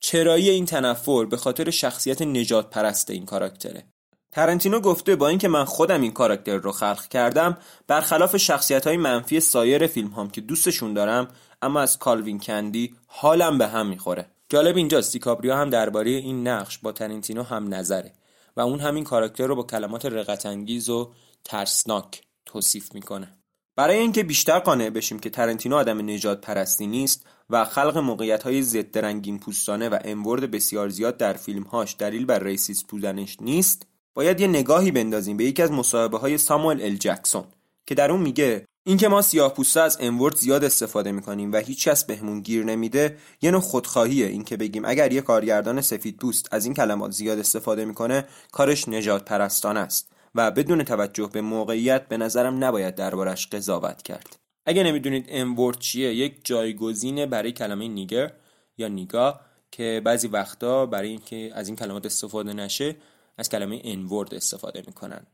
چرایی 0.00 0.50
این 0.50 0.66
تنفر 0.66 1.24
به 1.24 1.36
خاطر 1.36 1.70
شخصیت 1.70 2.22
نجات 2.22 2.70
پرست 2.70 3.10
این 3.10 3.26
کاراکتره. 3.26 3.84
ترنتینو 4.32 4.80
گفته 4.80 5.16
با 5.16 5.28
اینکه 5.28 5.48
من 5.48 5.64
خودم 5.64 6.00
این 6.00 6.12
کاراکتر 6.12 6.56
رو 6.56 6.72
خلق 6.72 7.08
کردم 7.08 7.58
برخلاف 7.86 8.36
شخصیت 8.36 8.86
های 8.86 8.96
منفی 8.96 9.40
سایر 9.40 9.86
فیلم 9.86 10.08
هم 10.08 10.30
که 10.30 10.40
دوستشون 10.40 10.94
دارم 10.94 11.28
اما 11.62 11.80
از 11.80 11.98
کالوین 11.98 12.38
کندی 12.38 12.94
حالم 13.06 13.58
به 13.58 13.66
هم 13.66 13.86
می‌خوره. 13.86 14.26
جالب 14.48 14.76
اینجاست 14.76 15.12
دیکاپریو 15.12 15.54
هم 15.54 15.70
درباره 15.70 16.10
این 16.10 16.48
نقش 16.48 16.78
با 16.78 16.92
ترنتینو 16.92 17.42
هم 17.42 17.74
نظره 17.74 18.12
و 18.56 18.60
اون 18.60 18.80
همین 18.80 19.04
کاراکتر 19.04 19.46
رو 19.46 19.56
با 19.56 19.62
کلمات 19.62 20.06
رقت 20.06 20.46
و 20.88 21.12
ترسناک 21.44 22.22
توصیف 22.46 22.94
می‌کنه. 22.94 23.34
برای 23.76 23.98
اینکه 23.98 24.22
بیشتر 24.22 24.58
قانع 24.58 24.90
بشیم 24.90 25.18
که 25.18 25.30
ترنتینو 25.30 25.76
آدم 25.76 26.10
نژادپرستی 26.10 26.86
نیست 26.86 27.26
و 27.50 27.64
خلق 27.64 27.98
موقعیت 27.98 28.42
های 28.42 28.62
ضد 28.62 28.98
رنگین 28.98 29.38
پوستانه 29.38 29.88
و 29.88 29.98
N-word 30.04 30.50
بسیار 30.50 30.88
زیاد 30.88 31.16
در 31.16 31.32
فیلمهاش 31.32 31.96
دلیل 31.98 32.26
بر 32.26 32.38
racist 32.38 32.84
بودنش 32.84 33.36
نیست 33.40 33.86
باید 34.18 34.40
یه 34.40 34.46
نگاهی 34.46 34.90
بندازیم 34.90 35.36
به 35.36 35.44
یکی 35.44 35.62
از 35.62 35.72
مصاحبه 35.72 36.18
های 36.18 36.38
ساموئل 36.38 36.82
ال 36.82 36.94
جکسون 36.94 37.44
که 37.86 37.94
در 37.94 38.10
اون 38.10 38.20
میگه 38.20 38.64
اینکه 38.86 39.08
ما 39.08 39.22
سیاه 39.22 39.54
پوسته 39.54 39.80
از 39.80 39.98
امورد 40.00 40.36
زیاد 40.36 40.64
استفاده 40.64 41.12
می‌کنیم 41.12 41.52
و 41.52 41.56
هیچ 41.56 41.88
کس 41.88 42.04
بهمون 42.04 42.40
گیر 42.40 42.64
نمیده 42.64 43.16
یه 43.42 43.50
نوع 43.50 43.60
خودخواهیه 43.60 44.26
اینکه 44.26 44.56
بگیم 44.56 44.84
اگر 44.84 45.12
یه 45.12 45.20
کارگردان 45.20 45.80
سفید 45.80 46.16
پوست 46.16 46.48
از 46.50 46.64
این 46.64 46.74
کلمات 46.74 47.10
زیاد 47.10 47.38
استفاده 47.38 47.84
می‌کنه 47.84 48.24
کارش 48.52 48.88
نجات 48.88 49.24
پرستانه 49.24 49.80
است 49.80 50.12
و 50.34 50.50
بدون 50.50 50.82
توجه 50.82 51.30
به 51.32 51.40
موقعیت 51.40 52.08
به 52.08 52.16
نظرم 52.16 52.64
نباید 52.64 52.94
دربارش 52.94 53.46
قضاوت 53.46 54.02
کرد. 54.02 54.36
اگه 54.66 54.82
نمی‌دونید 54.82 55.26
امورد 55.28 55.78
چیه 55.78 56.14
یک 56.14 56.40
جایگزینه 56.44 57.26
برای 57.26 57.52
کلمه 57.52 57.88
نیگر 57.88 58.32
یا 58.78 58.88
نیگا 58.88 59.40
که 59.70 60.02
بعضی 60.04 60.28
وقتا 60.28 60.86
برای 60.86 61.08
اینکه 61.08 61.50
از 61.54 61.68
این 61.68 61.76
کلمات 61.76 62.06
استفاده 62.06 62.52
نشه 62.52 62.96
از 63.38 63.48
کلمه 63.48 63.80
انورد 63.84 64.34
استفاده 64.34 64.82
می‌کنن. 64.86 65.26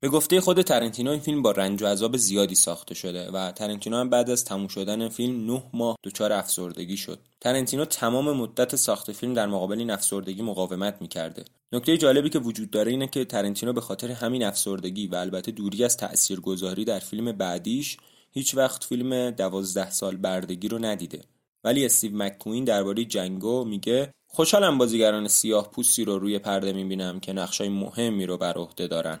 به 0.00 0.08
گفته 0.08 0.40
خود 0.40 0.62
ترنتینو 0.62 1.10
این 1.10 1.20
فیلم 1.20 1.42
با 1.42 1.50
رنج 1.50 1.82
و 1.82 1.86
عذاب 1.86 2.16
زیادی 2.16 2.54
ساخته 2.54 2.94
شده 2.94 3.30
و 3.30 3.52
ترنتینو 3.52 3.96
هم 3.96 4.10
بعد 4.10 4.30
از 4.30 4.44
تموم 4.44 4.68
شدن 4.68 5.08
فیلم 5.08 5.52
نه 5.52 5.62
ماه 5.72 5.96
دچار 6.04 6.32
افسردگی 6.32 6.96
شد. 6.96 7.18
ترنتینو 7.40 7.84
تمام 7.84 8.36
مدت 8.36 8.76
ساخت 8.76 9.12
فیلم 9.12 9.34
در 9.34 9.46
مقابل 9.46 9.78
این 9.78 9.90
افسردگی 9.90 10.42
مقاومت 10.42 10.96
می‌کرده. 11.00 11.44
نکته 11.72 11.98
جالبی 11.98 12.30
که 12.30 12.38
وجود 12.38 12.70
داره 12.70 12.90
اینه 12.90 13.06
که 13.06 13.24
ترنتینو 13.24 13.72
به 13.72 13.80
خاطر 13.80 14.10
همین 14.10 14.44
افسردگی 14.44 15.06
و 15.06 15.14
البته 15.14 15.52
دوری 15.52 15.84
از 15.84 15.96
تاثیرگذاری 15.96 16.84
در 16.84 16.98
فیلم 16.98 17.32
بعدیش 17.32 17.96
هیچ 18.30 18.54
وقت 18.54 18.84
فیلم 18.84 19.30
دوازده 19.30 19.90
سال 19.90 20.16
بردگی 20.16 20.68
رو 20.68 20.78
ندیده. 20.78 21.20
ولی 21.64 21.84
استیو 21.84 22.16
مککوین 22.16 22.64
درباره 22.64 23.04
جنگو 23.04 23.64
میگه 23.64 24.12
خوشحالم 24.34 24.78
بازیگران 24.78 25.28
سیاه 25.28 25.70
پوستی 25.70 26.04
رو 26.04 26.18
روی 26.18 26.38
پرده 26.38 26.72
می‌بینم 26.72 27.20
که 27.20 27.32
نقشای 27.32 27.68
مهمی 27.68 28.26
رو 28.26 28.36
بر 28.36 28.52
عهده 28.52 28.86
دارن. 28.86 29.20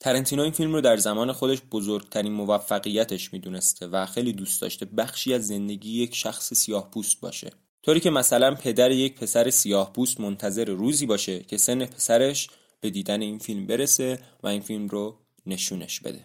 ترنتینو 0.00 0.42
این 0.42 0.52
فیلم 0.52 0.74
رو 0.74 0.80
در 0.80 0.96
زمان 0.96 1.32
خودش 1.32 1.62
بزرگترین 1.70 2.32
موفقیتش 2.32 3.32
می‌دونسته 3.32 3.86
و 3.86 4.06
خیلی 4.06 4.32
دوست 4.32 4.62
داشته 4.62 4.86
بخشی 4.86 5.34
از 5.34 5.46
زندگی 5.46 6.02
یک 6.02 6.14
شخص 6.14 6.54
سیاه 6.54 6.90
پوست 6.90 7.20
باشه. 7.20 7.50
طوری 7.82 8.00
که 8.00 8.10
مثلا 8.10 8.54
پدر 8.54 8.90
یک 8.90 9.14
پسر 9.14 9.50
سیاه 9.50 9.92
پوست 9.92 10.20
منتظر 10.20 10.64
روزی 10.64 11.06
باشه 11.06 11.40
که 11.40 11.56
سن 11.56 11.86
پسرش 11.86 12.48
به 12.80 12.90
دیدن 12.90 13.20
این 13.20 13.38
فیلم 13.38 13.66
برسه 13.66 14.18
و 14.42 14.46
این 14.46 14.60
فیلم 14.60 14.88
رو 14.88 15.18
نشونش 15.46 16.00
بده. 16.00 16.24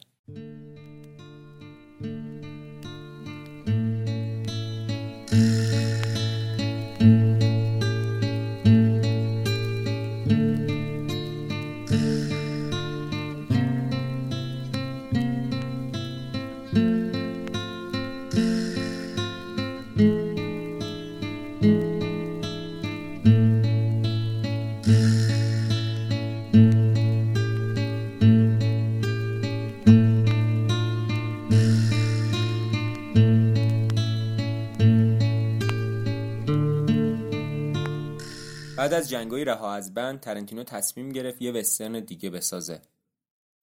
از 39.14 39.34
رها 39.34 39.74
از 39.74 39.94
بند 39.94 40.20
ترنتینو 40.20 40.64
تصمیم 40.64 41.10
گرفت 41.10 41.42
یه 41.42 41.52
وسترن 41.52 42.00
دیگه 42.00 42.30
بسازه. 42.30 42.82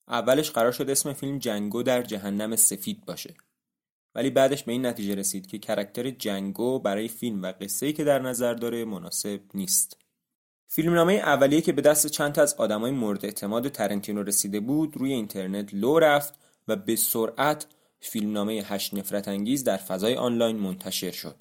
اولش 0.08 0.50
قرار 0.50 0.72
شد 0.72 0.90
اسم 0.90 1.12
فیلم 1.12 1.38
جنگو 1.38 1.82
در 1.82 2.02
جهنم 2.02 2.56
سفید 2.56 3.04
باشه. 3.04 3.34
ولی 4.14 4.30
بعدش 4.30 4.64
به 4.64 4.72
این 4.72 4.86
نتیجه 4.86 5.14
رسید 5.14 5.46
که 5.46 5.58
کرکتر 5.58 6.10
جنگو 6.10 6.78
برای 6.78 7.08
فیلم 7.08 7.42
و 7.42 7.52
قصه‌ای 7.60 7.92
که 7.92 8.04
در 8.04 8.18
نظر 8.18 8.54
داره 8.54 8.84
مناسب 8.84 9.40
نیست. 9.54 9.96
فیلمنامه 10.66 11.12
اولیه 11.12 11.60
که 11.60 11.72
به 11.72 11.82
دست 11.82 12.06
چند 12.06 12.32
تا 12.32 12.42
از 12.42 12.54
آدمای 12.54 12.90
مورد 12.90 13.24
اعتماد 13.24 13.68
ترنتینو 13.68 14.22
رسیده 14.22 14.60
بود 14.60 14.96
روی 14.96 15.12
اینترنت 15.12 15.74
لو 15.74 15.98
رفت 15.98 16.34
و 16.68 16.76
به 16.76 16.96
سرعت 16.96 17.66
فیلمنامه 18.00 18.52
هشت 18.52 18.94
نفرت 18.94 19.28
انگیز 19.28 19.64
در 19.64 19.76
فضای 19.76 20.14
آنلاین 20.14 20.56
منتشر 20.56 21.10
شد. 21.10 21.36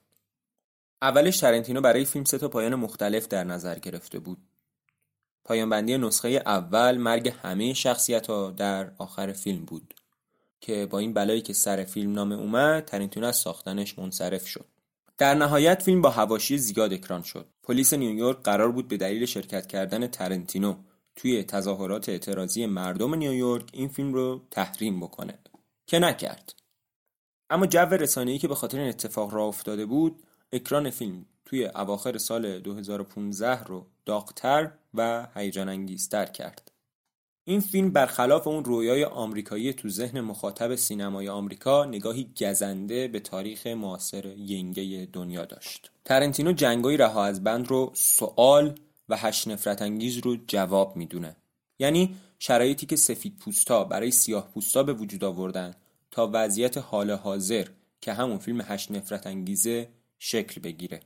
اولش 1.04 1.40
ترنتینو 1.40 1.82
برای 1.82 2.06
فیلم 2.06 2.26
سه 2.26 2.38
تا 2.38 2.48
پایان 2.48 2.76
مختلف 2.76 3.28
در 3.28 3.44
نظر 3.44 3.80
گرفته 3.80 4.20
بود. 4.20 4.38
پایان 5.46 5.70
بندی 5.70 5.98
نسخه 5.98 6.30
اول 6.30 6.98
مرگ 6.98 7.34
همه 7.44 7.74
شخصیت 7.74 8.28
ها 8.28 8.52
در 8.52 8.92
آخر 8.98 9.32
فیلم 9.34 9.66
بود 9.66 9.94
که 10.62 10.86
با 10.86 11.00
این 11.00 11.14
بلایی 11.14 11.42
که 11.42 11.54
سر 11.54 11.84
فیلم 11.84 12.14
نامه 12.14 12.36
اومد 12.36 12.86
ترنتینو 12.86 13.28
از 13.28 13.38
ساختنش 13.38 14.00
منصرف 14.00 14.48
شد. 14.48 14.66
در 15.18 15.36
نهایت 15.36 15.84
فیلم 15.84 16.02
با 16.02 16.10
هواشی 16.10 16.58
زیاد 16.58 16.94
اکران 16.94 17.22
شد. 17.22 17.48
پلیس 17.64 17.94
نیویورک 17.94 18.38
قرار 18.44 18.72
بود 18.72 18.88
به 18.88 18.98
دلیل 18.98 19.26
شرکت 19.26 19.68
کردن 19.68 20.08
ترنتینو 20.08 20.76
توی 21.16 21.44
تظاهرات 21.44 22.10
اعتراضی 22.10 22.66
مردم 22.66 23.16
نیویورک 23.16 23.70
این 23.74 23.88
فیلم 23.88 24.14
رو 24.14 24.42
تحریم 24.52 25.00
بکنه 25.00 25.40
که 25.88 26.00
نکرد. 26.00 26.54
اما 27.50 27.66
جو 27.66 27.80
رسانه‌ای 27.80 28.38
که 28.38 28.48
به 28.48 28.56
خاطر 28.56 28.80
این 28.80 28.90
اتفاق 28.90 29.34
را 29.34 29.46
افتاده 29.46 29.86
بود 29.86 30.24
اکران 30.54 30.90
فیلم 30.90 31.26
توی 31.46 31.66
اواخر 31.66 32.18
سال 32.18 32.60
2015 32.60 33.64
رو 33.64 33.86
داغتر 34.06 34.72
و 34.94 35.28
هیجان 35.36 35.70
انگیزتر 35.70 36.26
کرد. 36.26 36.72
این 37.46 37.60
فیلم 37.60 37.92
برخلاف 37.92 38.48
اون 38.48 38.66
رویای 38.66 39.04
آمریکایی 39.04 39.74
تو 39.74 39.90
ذهن 39.90 40.22
مخاطب 40.22 40.76
سینمای 40.76 41.30
آمریکا 41.30 41.86
نگاهی 41.86 42.30
گزنده 42.42 43.08
به 43.08 43.20
تاریخ 43.20 43.68
معاصر 43.68 44.26
ینگه 44.38 45.08
دنیا 45.14 45.46
داشت. 45.46 45.92
ترنتینو 46.06 46.52
جنگای 46.52 46.98
رها 46.98 47.26
از 47.26 47.44
بند 47.44 47.68
رو 47.68 47.92
سوال 47.96 48.76
و 49.10 49.18
هشت 49.18 49.48
نفرت 49.48 49.82
انگیز 49.82 50.18
رو 50.18 50.38
جواب 50.48 50.96
می‌دونه. 50.96 51.36
یعنی 51.80 52.16
شرایطی 52.40 52.86
که 52.86 52.96
سفید 52.96 53.38
پوستا 53.38 53.84
برای 53.84 54.12
سیاه 54.12 54.52
پوستا 54.54 54.84
به 54.84 54.94
وجود 54.94 55.24
آوردن 55.24 55.76
تا 56.12 56.30
وضعیت 56.34 56.78
حال 56.78 57.12
حاضر 57.12 57.68
که 58.02 58.14
همون 58.14 58.38
فیلم 58.38 58.62
هشت 58.62 58.92
نفرت 58.92 59.28
انگیزه 59.28 59.90
شکل 60.20 60.62
بگیره. 60.62 61.00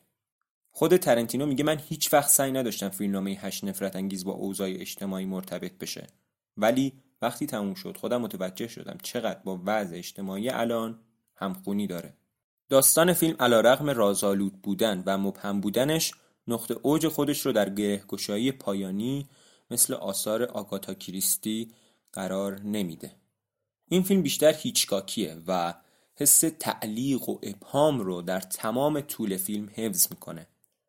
خود 0.71 0.97
ترنتینو 0.97 1.45
میگه 1.45 1.63
من 1.63 1.79
هیچ 1.79 2.13
وقت 2.13 2.29
سعی 2.29 2.51
نداشتم 2.51 2.89
فیلمنامه 2.89 3.31
هشت 3.31 3.63
نفرت 3.63 3.95
انگیز 3.95 4.25
با 4.25 4.31
اوضاع 4.31 4.69
اجتماعی 4.69 5.25
مرتبط 5.25 5.77
بشه. 5.77 6.07
ولی 6.57 6.93
وقتی 7.21 7.45
تموم 7.45 7.73
شد 7.73 7.97
خودم 7.97 8.21
متوجه 8.21 8.67
شدم 8.67 8.97
چقدر 9.03 9.39
با 9.39 9.61
وضع 9.65 9.97
اجتماعی 9.97 10.49
الان 10.49 10.99
همخونی 11.35 11.87
داره. 11.87 12.13
داستان 12.69 13.13
فیلم 13.13 13.35
علا 13.39 13.61
رغم 13.61 13.89
رازآلود 13.89 14.61
بودن 14.61 15.03
و 15.05 15.17
مبهم 15.17 15.61
بودنش 15.61 16.13
نقطه 16.47 16.75
اوج 16.81 17.07
خودش 17.07 17.45
رو 17.45 17.51
در 17.51 17.69
گرهگشایی 17.69 18.51
پایانی 18.51 19.27
مثل 19.71 19.93
آثار 19.93 20.43
آگاتا 20.43 20.93
کریستی 20.93 21.71
قرار 22.13 22.59
نمیده. 22.61 23.11
این 23.89 24.03
فیلم 24.03 24.21
بیشتر 24.21 24.53
هیچکاکیه 24.53 25.37
و 25.47 25.73
حس 26.19 26.43
تعلیق 26.59 27.29
و 27.29 27.37
ابهام 27.43 27.99
رو 27.99 28.21
در 28.21 28.39
تمام 28.39 29.01
طول 29.01 29.37
فیلم 29.37 29.69
حفظ 29.73 30.07
می‌کنه 30.09 30.47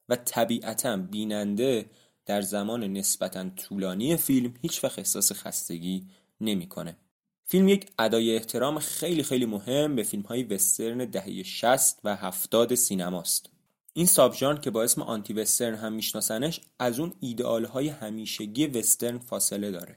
و 0.08 0.16
طبیعتا 0.16 0.96
بیننده 0.96 1.90
در 2.26 2.42
زمان 2.42 2.84
نسبتا 2.84 3.50
طولانی 3.50 4.16
فیلم 4.16 4.54
هیچ 4.62 4.84
وقت 4.84 4.98
احساس 4.98 5.32
خستگی 5.32 6.06
نمی‌کنه. 6.40 6.96
فیلم 7.44 7.68
یک 7.68 7.86
ادای 7.98 8.36
احترام 8.36 8.78
خیلی 8.78 9.22
خیلی 9.22 9.46
مهم 9.46 9.96
به 9.96 10.02
فیلم 10.02 10.22
های 10.22 10.42
وسترن 10.42 10.98
دهه 10.98 11.42
60 11.42 12.00
و 12.04 12.16
70 12.16 12.74
سینماست. 12.74 13.50
این 13.92 14.06
سابژان 14.06 14.60
که 14.60 14.70
با 14.70 14.82
اسم 14.82 15.02
آنتی 15.02 15.32
وسترن 15.32 15.74
هم 15.74 15.92
میشناسنش 15.92 16.60
از 16.78 17.00
اون 17.00 17.12
ایدئال 17.20 17.64
های 17.64 17.88
همیشگی 17.88 18.66
وسترن 18.66 19.18
فاصله 19.18 19.70
داره 19.70 19.96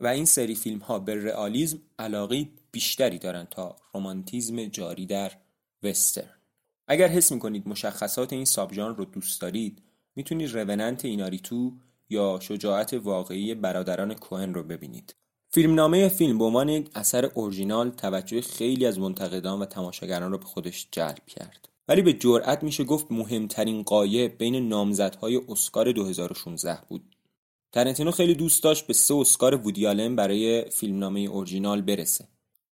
و 0.00 0.06
این 0.06 0.24
سری 0.24 0.54
فیلم 0.54 0.78
ها 0.78 0.98
به 0.98 1.24
رئالیسم 1.24 1.78
علاقی 1.98 2.50
بیشتری 2.72 3.18
دارن 3.18 3.46
تا 3.50 3.76
رومانتیزم 3.94 4.64
جاری 4.64 5.06
در 5.06 5.32
وسترن. 5.82 6.34
اگر 6.88 7.08
حس 7.08 7.32
می‌کنید 7.32 7.68
مشخصات 7.68 8.32
این 8.32 8.44
سابژان 8.44 8.96
رو 8.96 9.04
دوست 9.04 9.40
دارید 9.40 9.82
می‌تونید 10.16 10.54
روننت 10.54 11.04
ایناریتو 11.04 11.72
یا 12.10 12.38
شجاعت 12.42 12.94
واقعی 12.94 13.54
برادران 13.54 14.14
کوهن 14.14 14.54
رو 14.54 14.62
ببینید. 14.62 15.14
فیلمنامه 15.48 16.08
فیلم 16.08 16.38
به 16.38 16.44
عنوان 16.44 16.68
یک 16.68 16.90
اثر 16.94 17.24
اورژینال 17.24 17.90
توجه 17.90 18.40
خیلی 18.40 18.86
از 18.86 18.98
منتقدان 18.98 19.60
و 19.60 19.64
تماشاگران 19.64 20.32
رو 20.32 20.38
به 20.38 20.44
خودش 20.44 20.88
جلب 20.90 21.26
کرد. 21.26 21.68
ولی 21.88 22.02
به 22.02 22.12
جرأت 22.12 22.62
میشه 22.62 22.84
گفت 22.84 23.06
مهمترین 23.10 23.82
قایه 23.82 24.28
بین 24.28 24.68
نامزدهای 24.68 25.40
اسکار 25.48 25.92
2016 25.92 26.78
بود. 26.88 27.16
ترنتینو 27.72 28.10
خیلی 28.10 28.34
دوست 28.34 28.62
داشت 28.62 28.86
به 28.86 28.92
سه 28.92 29.14
اسکار 29.14 29.54
وودیالن 29.54 30.16
برای 30.16 30.64
فیلمنامه 30.70 31.20
اورژینال 31.20 31.82
برسه. 31.82 32.28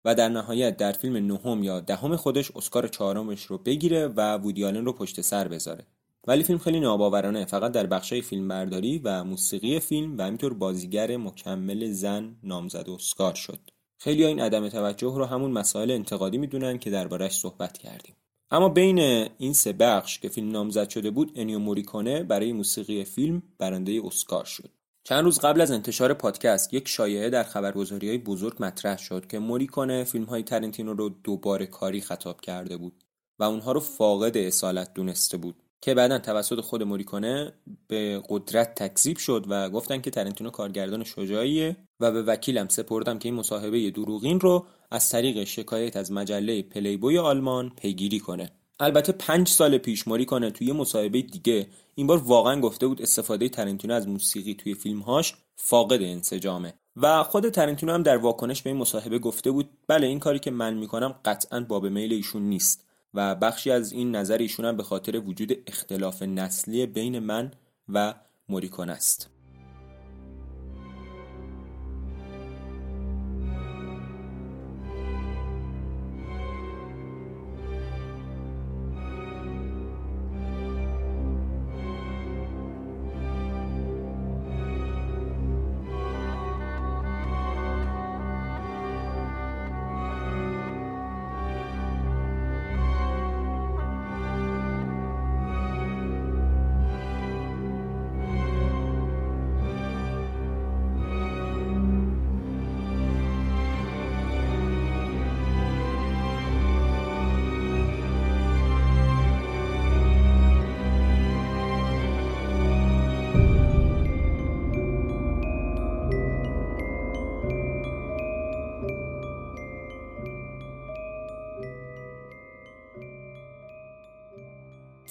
و 0.05 0.15
در 0.15 0.29
نهایت 0.29 0.77
در 0.77 0.91
فیلم 0.91 1.15
نهم 1.15 1.63
یا 1.63 1.79
دهم 1.79 2.15
خودش 2.15 2.51
اسکار 2.55 2.87
چهارمش 2.87 3.41
رو 3.41 3.57
بگیره 3.57 4.07
و 4.07 4.37
وودیالن 4.37 4.85
رو 4.85 4.93
پشت 4.93 5.21
سر 5.21 5.47
بذاره. 5.47 5.87
ولی 6.27 6.43
فیلم 6.43 6.59
خیلی 6.59 6.79
ناباورانه 6.79 7.45
فقط 7.45 7.71
در 7.71 7.85
بخشای 7.85 8.21
فیلمبرداری 8.21 9.01
و 9.03 9.23
موسیقی 9.23 9.79
فیلم 9.79 10.17
و 10.17 10.21
همینطور 10.21 10.53
بازیگر 10.53 11.17
مکمل 11.17 11.91
زن 11.91 12.35
نامزد 12.43 12.89
اسکار 12.89 13.33
شد. 13.33 13.59
خیلی 13.97 14.25
این 14.25 14.39
عدم 14.39 14.69
توجه 14.69 15.13
رو 15.17 15.25
همون 15.25 15.51
مسائل 15.51 15.91
انتقادی 15.91 16.37
می‌دونن 16.37 16.77
که 16.77 16.89
دربارش 16.89 17.39
صحبت 17.39 17.77
کردیم. 17.77 18.15
اما 18.51 18.69
بین 18.69 18.99
این 19.37 19.53
سه 19.53 19.73
بخش 19.73 20.19
که 20.19 20.29
فیلم 20.29 20.51
نامزد 20.51 20.89
شده 20.89 21.11
بود 21.11 21.31
انیو 21.35 21.59
موریکونه 21.59 22.23
برای 22.23 22.53
موسیقی 22.53 23.03
فیلم 23.03 23.43
برنده 23.57 24.01
اسکار 24.05 24.45
شد. 24.45 24.69
چند 25.05 25.23
روز 25.23 25.39
قبل 25.39 25.61
از 25.61 25.71
انتشار 25.71 26.13
پادکست 26.13 26.73
یک 26.73 26.87
شایعه 26.87 27.29
در 27.29 27.43
خبرگزاری 27.43 28.09
های 28.09 28.17
بزرگ 28.17 28.55
مطرح 28.59 28.97
شد 28.97 29.27
که 29.27 29.39
موریکونه 29.39 30.03
فیلم 30.03 30.25
های 30.25 30.43
ترنتینو 30.43 30.93
رو 30.93 31.09
دوباره 31.09 31.65
کاری 31.65 32.01
خطاب 32.01 32.41
کرده 32.41 32.77
بود 32.77 33.03
و 33.39 33.43
اونها 33.43 33.71
رو 33.71 33.79
فاقد 33.79 34.37
اصالت 34.37 34.93
دونسته 34.93 35.37
بود 35.37 35.55
که 35.81 35.93
بعدا 35.93 36.19
توسط 36.19 36.59
خود 36.59 36.83
موریکونه 36.83 37.53
به 37.87 38.23
قدرت 38.29 38.75
تکذیب 38.75 39.17
شد 39.17 39.45
و 39.49 39.69
گفتن 39.69 40.01
که 40.01 40.11
ترنتینو 40.11 40.49
کارگردان 40.49 41.03
شجاعیه 41.03 41.77
و 41.99 42.11
به 42.11 42.23
وکیلم 42.23 42.67
سپردم 42.67 43.19
که 43.19 43.29
این 43.29 43.35
مصاحبه 43.35 43.91
دروغین 43.91 44.39
رو 44.39 44.65
از 44.91 45.09
طریق 45.09 45.43
شکایت 45.43 45.97
از 45.97 46.11
مجله 46.11 46.61
پلیبوی 46.61 47.17
آلمان 47.17 47.69
پیگیری 47.69 48.19
کنه. 48.19 48.51
البته 48.79 49.11
پنج 49.11 49.47
سال 49.47 49.77
پیش 49.77 50.03
کنه 50.03 50.51
توی 50.51 50.71
مصاحبه 50.71 51.21
دیگه 51.21 51.67
این 51.95 52.07
بار 52.07 52.17
واقعا 52.17 52.61
گفته 52.61 52.87
بود 52.87 53.01
استفاده 53.01 53.49
ترنتینو 53.49 53.93
از 53.93 54.07
موسیقی 54.07 54.53
توی 54.53 54.73
فیلمهاش 54.73 55.35
فاقد 55.55 56.01
انسجامه. 56.01 56.73
و 56.95 57.23
خود 57.23 57.49
ترنتینو 57.49 57.93
هم 57.93 58.03
در 58.03 58.17
واکنش 58.17 58.61
به 58.61 58.69
این 58.69 58.79
مصاحبه 58.79 59.19
گفته 59.19 59.51
بود 59.51 59.69
بله 59.87 60.07
این 60.07 60.19
کاری 60.19 60.39
که 60.39 60.51
من 60.51 60.73
می‌کنم 60.73 61.15
قطعا 61.25 61.59
باب 61.59 61.85
میل 61.85 62.13
ایشون 62.13 62.41
نیست. 62.41 62.85
و 63.13 63.35
بخشی 63.35 63.71
از 63.71 63.91
این 63.91 64.15
نظر 64.15 64.37
ایشون 64.37 64.65
هم 64.65 64.77
به 64.77 64.83
خاطر 64.83 65.19
وجود 65.19 65.57
اختلاف 65.67 66.21
نسلی 66.21 66.85
بین 66.85 67.19
من 67.19 67.51
و 67.89 68.13
موریکون 68.49 68.89
است. 68.89 69.32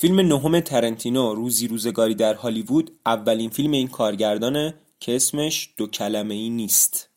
فیلم 0.03 0.21
نهم 0.21 0.61
ترنتینو 0.61 1.35
روزی 1.35 1.69
روزگاری 1.69 2.15
در 2.15 2.35
هالیوود 2.35 2.91
اولین 3.07 3.51
فیلم 3.51 3.73
این 3.73 3.89
کارگردانه 3.89 4.75
که 5.01 5.17
اسمش 5.17 5.75
دو 5.77 5.87
کلمه 5.87 6.35
ای 6.35 6.51
نیست. 6.51 7.11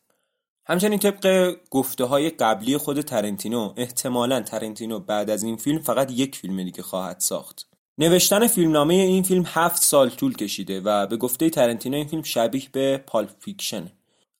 همچنین 0.66 0.98
طبق 0.98 1.54
گفته 1.70 2.04
های 2.04 2.30
قبلی 2.30 2.76
خود 2.76 3.00
ترنتینو 3.00 3.72
احتمالا 3.76 4.40
ترنتینو 4.40 5.00
بعد 5.00 5.30
از 5.30 5.42
این 5.42 5.56
فیلم 5.56 5.78
فقط 5.78 6.10
یک 6.10 6.36
فیلم 6.36 6.62
دیگه 6.62 6.82
خواهد 6.82 7.20
ساخت. 7.20 7.68
نوشتن 7.98 8.46
فیلمنامه 8.46 8.94
این 8.94 9.22
فیلم 9.22 9.44
هفت 9.46 9.82
سال 9.82 10.10
طول 10.10 10.36
کشیده 10.36 10.80
و 10.80 11.06
به 11.06 11.16
گفته 11.16 11.50
ترنتینو 11.50 11.96
این 11.96 12.06
فیلم 12.06 12.22
شبیه 12.22 12.68
به 12.72 13.04
Pulp 13.06 13.30
Fiction. 13.38 13.92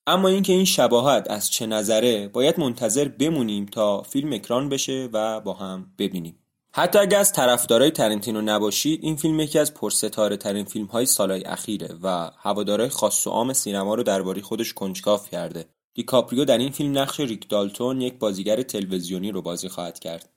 اما 0.06 0.28
اینکه 0.28 0.52
این 0.52 0.64
شباهت 0.64 1.30
از 1.30 1.50
چه 1.50 1.66
نظره 1.66 2.28
باید 2.28 2.60
منتظر 2.60 3.08
بمونیم 3.08 3.66
تا 3.66 4.02
فیلم 4.02 4.32
اکران 4.32 4.68
بشه 4.68 5.08
و 5.12 5.40
با 5.40 5.52
هم 5.52 5.86
ببینیم. 5.98 6.38
حتی 6.78 6.98
اگر 6.98 7.18
از 7.18 7.32
طرفدارای 7.32 7.90
ترنتینو 7.90 8.42
نباشید 8.42 9.00
این 9.02 9.16
فیلم 9.16 9.40
یکی 9.40 9.58
از 9.58 9.74
پرستاره 9.74 10.36
ترین 10.36 10.64
فیلم 10.64 10.86
های 10.86 11.06
سالهای 11.06 11.44
اخیره 11.44 11.94
و 12.02 12.30
هوادارهای 12.38 12.90
خاص 12.90 13.26
و 13.26 13.30
عام 13.30 13.52
سینما 13.52 13.94
رو 13.94 14.02
درباره 14.02 14.42
خودش 14.42 14.72
کنجکاف 14.72 15.30
کرده. 15.30 15.64
دیکاپریو 15.94 16.44
در 16.44 16.58
این 16.58 16.72
فیلم 16.72 16.98
نقش 16.98 17.20
ریک 17.20 17.48
دالتون 17.48 18.00
یک 18.00 18.18
بازیگر 18.18 18.62
تلویزیونی 18.62 19.32
رو 19.32 19.42
بازی 19.42 19.68
خواهد 19.68 19.98
کرد. 19.98 20.28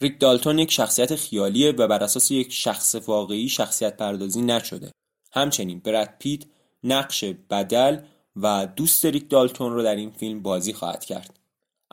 ریک 0.00 0.20
دالتون 0.20 0.58
یک 0.58 0.70
شخصیت 0.72 1.16
خیالیه 1.16 1.72
و 1.72 1.86
بر 1.86 2.02
اساس 2.02 2.30
یک 2.30 2.52
شخص 2.52 2.94
واقعی 2.94 3.48
شخصیت 3.48 3.96
پردازی 3.96 4.42
نشده. 4.42 4.92
همچنین 5.32 5.78
برد 5.78 6.16
پیت 6.18 6.42
نقش 6.84 7.24
بدل 7.24 7.98
و 8.36 8.66
دوست 8.76 9.06
ریک 9.06 9.30
دالتون 9.30 9.72
رو 9.72 9.82
در 9.82 9.96
این 9.96 10.10
فیلم 10.10 10.42
بازی 10.42 10.72
خواهد 10.72 11.04
کرد. 11.04 11.43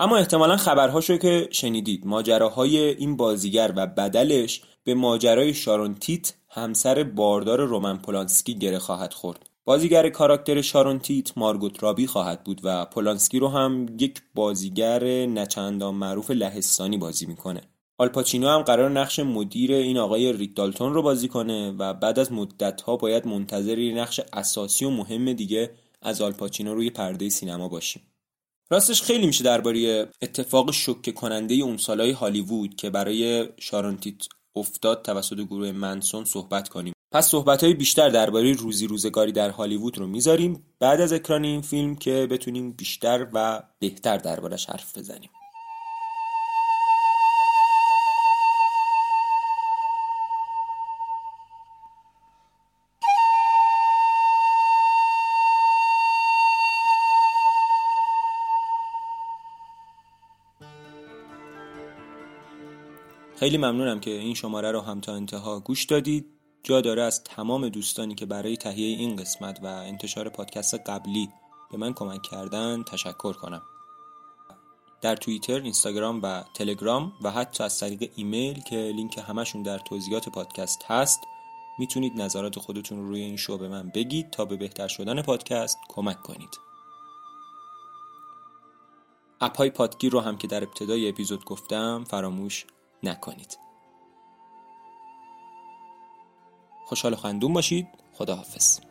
اما 0.01 0.17
احتمالا 0.17 0.57
خبرهاشو 0.57 1.17
که 1.17 1.49
شنیدید. 1.51 2.05
ماجراهای 2.05 2.77
این 2.77 3.17
بازیگر 3.17 3.73
و 3.75 3.87
بدلش 3.87 4.61
به 4.83 4.93
ماجرای 4.93 5.53
شارون 5.53 5.95
تیت 5.95 6.33
همسر 6.49 7.03
باردار 7.03 7.65
رومن 7.65 7.97
پولانسکی 7.97 8.53
گره 8.53 8.79
خواهد 8.79 9.13
خورد. 9.13 9.49
بازیگر 9.65 10.09
کاراکتر 10.09 10.61
شارون 10.61 10.99
تیت 10.99 11.37
مارگوت 11.37 11.83
رابی 11.83 12.07
خواهد 12.07 12.43
بود 12.43 12.61
و 12.63 12.85
پولانسکی 12.85 13.39
رو 13.39 13.47
هم 13.47 13.85
یک 13.99 14.21
بازیگر 14.35 15.03
نچندان 15.25 15.95
معروف 15.95 16.31
لهستانی 16.31 16.97
بازی 16.97 17.25
می‌کنه. 17.25 17.61
آلپاچینو 17.97 18.47
هم 18.47 18.61
قرار 18.61 18.89
نقش 18.89 19.19
مدیر 19.19 19.73
این 19.73 19.97
آقای 19.97 20.33
ریک 20.33 20.55
دالتون 20.55 20.93
رو 20.93 21.01
بازی 21.01 21.27
کنه 21.27 21.71
و 21.71 21.93
بعد 21.93 22.19
از 22.19 22.31
مدت 22.31 22.81
ها 22.81 22.97
باید 22.97 23.27
منتظر 23.27 23.91
نقش 23.95 24.21
اساسی 24.33 24.85
و 24.85 24.89
مهم 24.89 25.33
دیگه 25.33 25.71
از 26.01 26.21
آلپاچینو 26.21 26.75
روی 26.75 26.89
پرده 26.89 27.29
سینما 27.29 27.67
باشیم. 27.67 28.01
راستش 28.71 29.01
خیلی 29.01 29.27
میشه 29.27 29.43
درباره 29.43 30.09
اتفاق 30.21 30.71
شوکه 30.71 31.11
کننده 31.11 31.55
اون 31.55 31.77
سالهای 31.77 32.11
هالیوود 32.11 32.75
که 32.75 32.89
برای 32.89 33.49
شارونتیت 33.59 34.23
افتاد 34.55 35.01
توسط 35.01 35.35
گروه 35.35 35.71
منسون 35.71 36.25
صحبت 36.25 36.69
کنیم. 36.69 36.93
پس 37.11 37.27
صحبت 37.27 37.63
های 37.63 37.73
بیشتر 37.73 38.09
درباره 38.09 38.53
روزی 38.53 38.87
روزگاری 38.87 39.31
در 39.31 39.49
هالیوود 39.49 39.97
رو 39.97 40.07
می‌ذاریم. 40.07 40.63
بعد 40.79 41.01
از 41.01 41.13
اکران 41.13 41.43
این 41.43 41.61
فیلم 41.61 41.95
که 41.95 42.27
بتونیم 42.31 42.71
بیشتر 42.71 43.27
و 43.33 43.63
بهتر 43.79 44.17
دربارش 44.17 44.65
حرف 44.65 44.97
بزنیم. 44.97 45.29
خیلی 63.41 63.57
ممنونم 63.57 63.99
که 63.99 64.11
این 64.11 64.33
شماره 64.33 64.71
رو 64.71 64.81
هم 64.81 65.01
تا 65.01 65.15
انتها 65.15 65.59
گوش 65.59 65.85
دادید 65.85 66.25
جا 66.63 66.81
داره 66.81 67.01
از 67.01 67.23
تمام 67.23 67.69
دوستانی 67.69 68.15
که 68.15 68.25
برای 68.25 68.57
تهیه 68.57 68.97
این 68.97 69.15
قسمت 69.15 69.59
و 69.63 69.65
انتشار 69.65 70.29
پادکست 70.29 70.75
قبلی 70.75 71.29
به 71.71 71.77
من 71.77 71.93
کمک 71.93 72.21
کردن 72.21 72.83
تشکر 72.83 73.33
کنم 73.33 73.61
در 75.01 75.15
توییتر، 75.15 75.61
اینستاگرام 75.61 76.19
و 76.23 76.43
تلگرام 76.53 77.13
و 77.23 77.31
حتی 77.31 77.63
از 77.63 77.79
طریق 77.79 78.11
ایمیل 78.15 78.59
که 78.59 78.75
لینک 78.75 79.23
همشون 79.27 79.63
در 79.63 79.79
توضیحات 79.79 80.29
پادکست 80.29 80.83
هست 80.87 81.19
می‌تونید 81.79 82.21
نظرات 82.21 82.59
خودتون 82.59 82.97
رو 82.97 83.07
روی 83.07 83.21
این 83.21 83.37
شو 83.37 83.57
به 83.57 83.67
من 83.67 83.89
بگید 83.95 84.31
تا 84.31 84.45
به 84.45 84.55
بهتر 84.55 84.87
شدن 84.87 85.21
پادکست 85.21 85.77
کمک 85.89 86.21
کنید. 86.21 86.59
اپ 89.41 89.57
های 89.57 89.69
پادگیر 89.69 90.11
رو 90.11 90.19
هم 90.19 90.37
که 90.37 90.47
در 90.47 90.63
ابتدای 90.63 91.09
اپیزود 91.09 91.45
گفتم 91.45 92.03
فراموش 92.03 92.65
نکنید. 93.03 93.59
خوشحال 96.85 97.15
خندون 97.15 97.53
باشید. 97.53 97.87
خداحافظ. 98.13 98.90